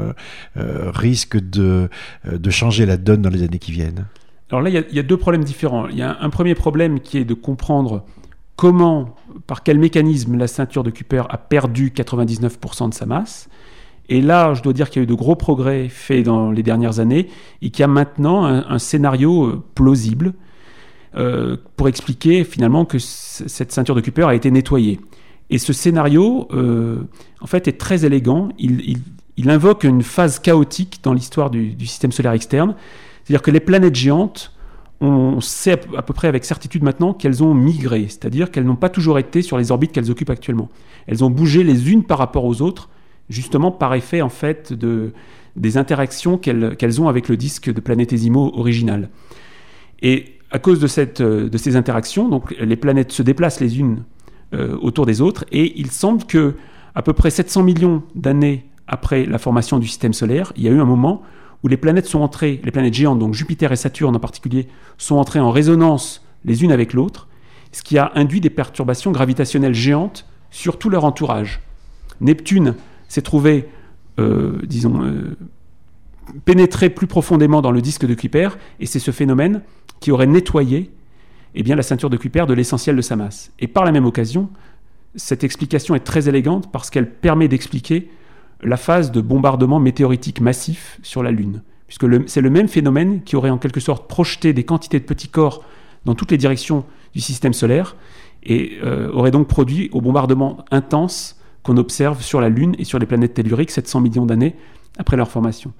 risque 0.56 1.38
de, 1.38 1.90
de 2.26 2.50
changer 2.50 2.86
la 2.86 2.98
donne 2.98 3.22
dans 3.22 3.30
les 3.30 3.44
années 3.44 3.60
qui 3.60 3.72
viennent 3.72 4.06
alors 4.50 4.62
là, 4.62 4.70
il 4.70 4.96
y, 4.96 5.00
a 5.00 5.04
deux 5.04 5.18
problèmes 5.18 5.44
différents. 5.44 5.88
Il 5.90 5.98
y 5.98 6.02
a 6.02 6.18
un, 6.22 6.30
premier 6.30 6.56
problème 6.56 7.02
qui 7.02 7.18
est 7.18 7.26
de 7.26 7.34
comprendre 7.34 8.06
comment, 8.56 9.16
par 9.46 9.62
quel 9.62 9.78
mécanisme 9.78 10.38
la 10.38 10.48
ceinture 10.48 10.84
de 10.84 10.90
Kuiper 10.90 11.24
a 11.30 11.38
perdu 11.38 11.92
99% 11.94 12.90
de 12.90 12.94
sa 12.94 13.06
masse. 13.06 13.50
Et 14.08 14.22
là, 14.22 14.54
je 14.54 14.64
dois 14.64 14.72
dire 14.72 14.90
qu'il 14.90 15.02
y 15.02 15.04
a 15.04 15.04
eu 15.04 15.08
de 15.08 15.14
gros 15.14 15.36
progrès 15.36 15.90
faits 15.90 16.26
dans 16.26 16.50
les 16.52 16.64
dernières 16.64 17.02
années 17.02 17.28
et 17.62 17.72
qu'il 17.72 17.82
y 17.82 17.84
a 17.84 17.88
maintenant 17.88 18.46
un, 18.46 18.80
scénario 18.80 19.48
euh, 19.48 19.64
plausible 19.76 20.34
euh, 21.18 21.58
pour 21.76 21.90
expliquer 21.90 22.46
finalement 22.46 22.86
que 22.86 23.00
cette 23.00 23.74
ceinture 23.74 23.96
de 23.96 24.02
Kuiper 24.02 24.30
a 24.30 24.36
été 24.36 24.50
nettoyée. 24.50 25.02
Et 25.50 25.58
ce 25.58 25.74
scénario, 25.74 26.48
euh, 26.54 27.00
en 27.42 27.48
fait, 27.48 27.68
est 27.68 27.78
très 27.78 28.06
élégant. 28.06 28.50
Il, 28.58 28.98
invoque 29.46 29.84
une 29.84 30.02
phase 30.02 30.40
chaotique 30.40 31.00
dans 31.04 31.14
l'histoire 31.14 31.50
du, 31.50 31.76
système 31.86 32.12
solaire 32.12 32.34
externe. 32.34 32.76
C'est-à-dire 33.24 33.42
que 33.42 33.52
les 33.52 33.60
planètes 33.60 33.96
géantes, 33.96 34.54
on 35.00 35.42
sait 35.42 35.80
à 35.96 36.02
peu 36.02 36.14
près 36.14 36.28
avec 36.28 36.44
certitude 36.44 36.84
maintenant 36.84 37.14
qu'elles 37.14 37.44
ont 37.44 37.54
migré, 37.54 38.06
c'est-à-dire 38.10 38.50
qu'elles 38.50 38.66
n'ont 38.66 38.76
pas 38.76 38.90
toujours 38.90 39.20
été 39.20 39.42
sur 39.44 39.58
les 39.58 39.72
orbites 39.72 39.92
qu'elles 39.92 40.10
occupent 40.10 40.32
actuellement. 40.32 40.70
Elles 41.06 41.24
ont 41.24 41.30
bougé 41.30 41.64
les 41.64 41.92
unes 41.92 42.04
par 42.04 42.18
rapport 42.18 42.46
aux 42.46 42.62
autres, 42.62 42.90
justement 43.30 43.72
par 43.72 43.94
effet 43.94 44.22
en 44.22 44.30
fait 44.30 44.74
de, 44.74 45.14
des 45.56 45.78
interactions 45.78 46.38
qu'elles 46.38 47.02
ont 47.02 47.08
avec 47.08 47.30
le 47.30 47.38
disque 47.38 47.72
de 47.72 47.80
planétésimaux 47.80 48.52
original. 48.56 49.10
Et 50.02 50.38
à 50.52 50.60
cause 50.60 50.80
de, 50.80 51.48
de 51.48 51.58
ces 51.58 51.76
interactions, 51.76 52.30
donc 52.30 52.56
les 52.60 52.76
planètes 52.76 53.12
se 53.12 53.22
déplacent 53.22 53.60
les 53.60 53.80
unes 53.80 54.04
euh, 54.54 54.78
autour 54.82 55.06
des 55.06 55.22
autres, 55.22 55.46
et 55.52 55.80
il 55.80 55.92
semble 55.92 56.24
que 56.24 56.56
à 56.96 57.02
peu 57.02 57.14
près 57.14 57.30
700 57.30 57.64
millions 57.64 58.02
d'années 58.16 58.66
après 58.88 59.26
la 59.26 59.38
formation 59.38 59.80
du 59.80 59.88
système 59.88 60.14
solaire, 60.14 60.54
il 60.56 60.64
y 60.64 60.68
a 60.68 60.72
eu 60.72 60.80
un 60.80 60.86
moment 60.86 61.22
où 61.64 61.68
les 61.68 61.78
planètes 61.78 62.06
sont 62.06 62.22
entrées, 62.22 62.62
les 62.64 62.72
planètes 62.72 62.94
géantes, 62.94 63.20
donc 63.20 63.34
Jupiter 63.34 63.72
et 63.72 63.76
Saturne 63.76 64.16
en 64.16 64.20
particulier, 64.20 64.68
sont 64.98 65.16
entrées 65.16 65.40
en 65.40 65.52
résonance 65.52 66.26
les 66.46 66.64
unes 66.64 66.72
avec 66.72 66.94
l'autre, 66.94 67.28
ce 67.72 67.84
qui 67.84 67.98
a 67.98 68.12
induit 68.16 68.42
des 68.42 68.50
perturbations 68.50 69.12
gravitationnelles 69.12 69.74
géantes 69.74 70.26
sur 70.52 70.78
tout 70.78 70.90
leur 70.90 71.04
entourage. 71.04 71.62
Neptune 72.22 72.76
s'est 73.08 73.22
trouvé, 73.22 73.70
euh, 74.20 74.60
disons, 74.64 75.04
euh, 75.04 75.36
pénétré 76.46 76.90
plus 76.90 77.08
profondément 77.08 77.62
dans 77.62 77.72
le 77.72 77.82
disque 77.82 78.06
de 78.06 78.14
Kuiper, 78.14 78.50
et 78.80 78.86
c'est 78.86 79.00
ce 79.00 79.12
phénomène 79.12 79.62
qui 80.00 80.12
aurait 80.12 80.28
nettoyé 80.28 80.92
eh 81.56 81.64
bien, 81.64 81.76
la 81.76 81.84
ceinture 81.84 82.10
de 82.10 82.18
Kuiper 82.18 82.46
de 82.46 82.54
l'essentiel 82.54 82.96
de 82.96 83.02
sa 83.02 83.16
masse. 83.16 83.52
Et 83.60 83.68
par 83.68 83.84
la 83.84 83.92
même 83.92 84.06
occasion, 84.06 84.50
cette 85.16 85.44
explication 85.44 85.96
est 85.96 86.02
très 86.02 86.30
élégante 86.30 86.72
parce 86.72 86.90
qu'elle 86.90 87.12
permet 87.12 87.48
d'expliquer 87.48 88.10
la 88.64 88.78
phase 88.78 89.12
de 89.12 89.22
bombardement 89.22 89.80
météoritique 89.80 90.42
massif 90.42 91.00
sur 91.04 91.24
la 91.24 91.32
Lune, 91.32 91.62
puisque 91.88 92.06
c'est 92.28 92.42
le 92.42 92.50
même 92.50 92.68
phénomène 92.68 93.22
qui 93.24 93.36
aurait 93.36 93.50
en 93.50 93.58
quelque 93.58 93.80
sorte 93.80 94.08
projeté 94.08 94.54
des 94.54 94.64
quantités 94.64 95.00
de 95.00 95.06
petits 95.06 95.30
corps 95.30 95.64
dans 96.06 96.16
toutes 96.16 96.32
les 96.32 96.38
directions 96.38 96.86
du 97.14 97.22
système 97.22 97.54
solaire, 97.54 97.96
et 98.44 98.78
euh, 98.84 99.12
aurait 99.12 99.32
donc 99.32 99.48
produit 99.48 99.90
au 99.92 100.02
bombardement 100.02 100.66
intense 100.72 101.40
qu'on 101.64 101.78
observe 101.78 102.22
sur 102.22 102.40
la 102.40 102.50
Lune 102.50 102.76
et 102.80 102.86
sur 102.86 102.98
les 102.98 103.06
planètes 103.06 103.34
telluriques 103.34 103.72
700 103.72 104.02
millions 104.02 104.26
d'années 104.26 104.56
après 104.98 105.18
leur 105.18 105.30
formation. 105.30 105.74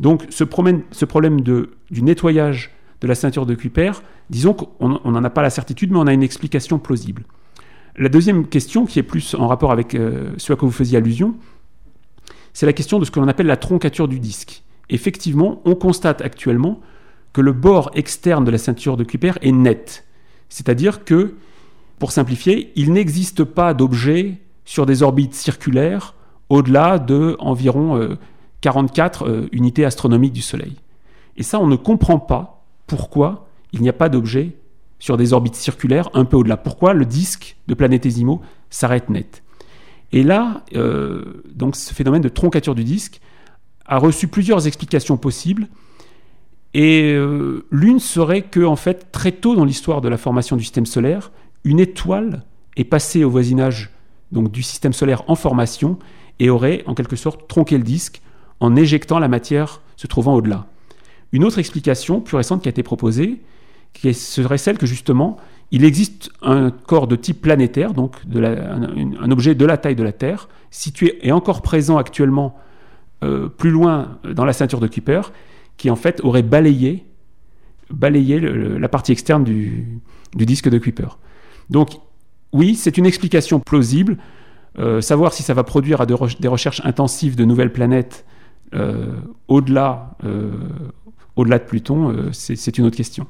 Donc 0.00 0.26
ce 0.30 0.44
problème, 0.44 1.40
du 1.40 2.02
nettoyage 2.02 2.70
de 3.00 3.06
la 3.06 3.14
ceinture 3.14 3.46
de 3.46 3.54
Kuiper, 3.54 3.92
disons 4.30 4.52
qu'on 4.54 4.88
n'en 4.88 5.24
a 5.24 5.30
pas 5.30 5.42
la 5.42 5.50
certitude, 5.50 5.92
mais 5.92 5.98
on 5.98 6.06
a 6.06 6.12
une 6.12 6.22
explication 6.22 6.78
plausible. 6.78 7.22
La 7.96 8.08
deuxième 8.08 8.46
question, 8.46 8.86
qui 8.86 8.98
est 8.98 9.04
plus 9.04 9.34
en 9.34 9.48
rapport 9.48 9.72
avec 9.72 9.94
euh, 9.94 10.32
ce 10.36 10.52
à 10.52 10.56
quoi 10.56 10.66
vous 10.68 10.74
faisiez 10.74 10.98
allusion, 10.98 11.34
c'est 12.52 12.66
la 12.66 12.72
question 12.72 12.98
de 12.98 13.04
ce 13.04 13.10
que 13.10 13.20
l'on 13.20 13.28
appelle 13.28 13.46
la 13.46 13.56
troncature 13.56 14.08
du 14.08 14.20
disque. 14.20 14.62
Effectivement, 14.90 15.60
on 15.64 15.74
constate 15.74 16.22
actuellement 16.22 16.80
que 17.32 17.40
le 17.40 17.52
bord 17.52 17.90
externe 17.94 18.44
de 18.44 18.50
la 18.50 18.58
ceinture 18.58 18.96
de 18.96 19.04
Kuiper 19.04 19.32
est 19.42 19.52
net. 19.52 20.06
C'est-à-dire 20.48 21.04
que, 21.04 21.34
pour 21.98 22.12
simplifier, 22.12 22.72
il 22.74 22.92
n'existe 22.92 23.44
pas 23.44 23.74
d'objet 23.74 24.38
sur 24.64 24.86
des 24.86 25.02
orbites 25.02 25.34
circulaires 25.34 26.14
au-delà 26.48 26.98
de 26.98 27.36
environ 27.38 28.16
44 28.60 29.22
euh, 29.22 29.28
euh, 29.28 29.48
unités 29.52 29.84
astronomiques 29.84 30.32
du 30.32 30.42
Soleil. 30.42 30.76
Et 31.36 31.42
ça, 31.42 31.60
on 31.60 31.66
ne 31.66 31.76
comprend 31.76 32.18
pas 32.18 32.64
pourquoi 32.86 33.48
il 33.72 33.82
n'y 33.82 33.88
a 33.88 33.92
pas 33.92 34.08
d'objet 34.08 34.56
sur 34.98 35.16
des 35.16 35.32
orbites 35.32 35.54
circulaires 35.54 36.08
un 36.14 36.24
peu 36.24 36.36
au-delà. 36.36 36.56
Pourquoi 36.56 36.94
le 36.94 37.04
disque 37.04 37.56
de 37.68 37.74
Planétésimaux 37.74 38.40
s'arrête 38.70 39.10
net? 39.10 39.42
Et 40.12 40.22
là, 40.22 40.64
euh, 40.74 41.42
donc 41.54 41.76
ce 41.76 41.92
phénomène 41.92 42.22
de 42.22 42.28
troncature 42.28 42.74
du 42.74 42.84
disque 42.84 43.20
a 43.84 43.98
reçu 43.98 44.28
plusieurs 44.28 44.66
explications 44.66 45.16
possibles. 45.16 45.68
Et 46.74 47.12
euh, 47.12 47.66
l'une 47.70 47.98
serait 47.98 48.42
que, 48.42 48.64
en 48.64 48.76
fait, 48.76 49.10
très 49.12 49.32
tôt 49.32 49.54
dans 49.54 49.64
l'histoire 49.64 50.00
de 50.00 50.08
la 50.08 50.18
formation 50.18 50.56
du 50.56 50.64
système 50.64 50.86
solaire, 50.86 51.30
une 51.64 51.80
étoile 51.80 52.44
est 52.76 52.84
passée 52.84 53.24
au 53.24 53.30
voisinage 53.30 53.90
donc, 54.32 54.50
du 54.50 54.62
système 54.62 54.92
solaire 54.92 55.22
en 55.28 55.34
formation 55.34 55.98
et 56.38 56.50
aurait, 56.50 56.84
en 56.86 56.94
quelque 56.94 57.16
sorte, 57.16 57.48
tronqué 57.48 57.76
le 57.78 57.84
disque 57.84 58.20
en 58.60 58.76
éjectant 58.76 59.18
la 59.18 59.28
matière 59.28 59.80
se 59.96 60.06
trouvant 60.06 60.34
au-delà. 60.34 60.66
Une 61.32 61.44
autre 61.44 61.58
explication 61.58 62.20
plus 62.20 62.36
récente 62.36 62.62
qui 62.62 62.68
a 62.68 62.70
été 62.70 62.82
proposée, 62.82 63.40
qui 63.92 64.12
serait 64.14 64.58
celle 64.58 64.78
que 64.78 64.86
justement, 64.86 65.38
il 65.70 65.84
existe 65.84 66.30
un 66.42 66.70
corps 66.70 67.06
de 67.06 67.16
type 67.16 67.42
planétaire, 67.42 67.92
donc 67.92 68.16
un, 68.34 69.30
objet 69.30 69.54
de 69.54 69.66
la 69.66 69.76
taille 69.76 69.96
de 69.96 70.02
la 70.02 70.12
Terre, 70.12 70.48
situé 70.70 71.18
et 71.26 71.32
encore 71.32 71.60
présent 71.62 71.98
actuellement 71.98 72.56
euh, 73.22 73.48
plus 73.48 73.70
loin 73.70 74.18
dans 74.34 74.44
la 74.44 74.52
ceinture 74.52 74.80
de 74.80 74.86
Kuiper, 74.86 75.32
qui 75.76 75.90
en 75.90 75.96
fait 75.96 76.22
aurait 76.24 76.42
balayé, 76.42 77.04
la 77.90 78.88
partie 78.88 79.12
externe 79.12 79.44
du, 79.44 80.00
disque 80.34 80.70
de 80.70 80.78
Kuiper. 80.78 81.18
Donc 81.68 81.90
oui, 82.52 82.74
c'est 82.74 82.96
une 82.96 83.06
explication 83.06 83.60
plausible. 83.60 84.16
Euh, 84.78 85.00
savoir 85.00 85.32
si 85.32 85.42
ça 85.42 85.54
va 85.54 85.64
produire 85.64 86.06
des 86.06 86.48
recherches 86.48 86.80
intensives 86.84 87.36
de 87.36 87.44
nouvelles 87.44 87.72
planètes 87.72 88.24
euh, 88.74 89.16
au-delà 89.48 90.16
de 90.22 91.58
Pluton, 91.66 92.30
c'est 92.32 92.78
une 92.78 92.86
autre 92.86 92.96
question. 92.96 93.26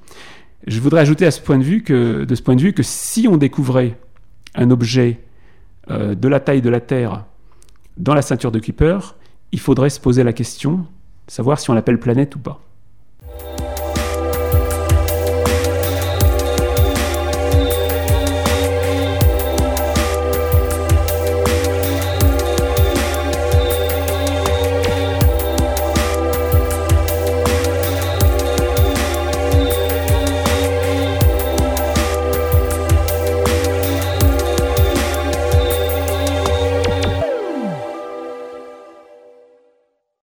Je 0.66 0.80
voudrais 0.80 1.00
ajouter 1.00 1.26
à 1.26 1.30
ce 1.30 1.40
point 1.40 1.58
de 1.58 1.62
vue 1.62 1.82
que, 1.82 2.24
de 2.24 2.34
ce 2.34 2.42
point 2.42 2.56
de 2.56 2.60
vue 2.60 2.72
que 2.72 2.82
si 2.82 3.28
on 3.28 3.36
découvrait 3.36 3.98
un 4.54 4.70
objet 4.70 5.20
de 5.88 6.28
la 6.28 6.40
taille 6.40 6.60
de 6.60 6.68
la 6.68 6.80
Terre 6.80 7.24
dans 7.96 8.14
la 8.14 8.20
ceinture 8.22 8.52
de 8.52 8.58
Kuiper, 8.58 8.98
il 9.52 9.60
faudrait 9.60 9.90
se 9.90 10.00
poser 10.00 10.24
la 10.24 10.32
question, 10.32 10.86
savoir 11.26 11.58
si 11.58 11.70
on 11.70 11.74
l'appelle 11.74 11.98
planète 11.98 12.36
ou 12.36 12.38
pas. 12.38 12.67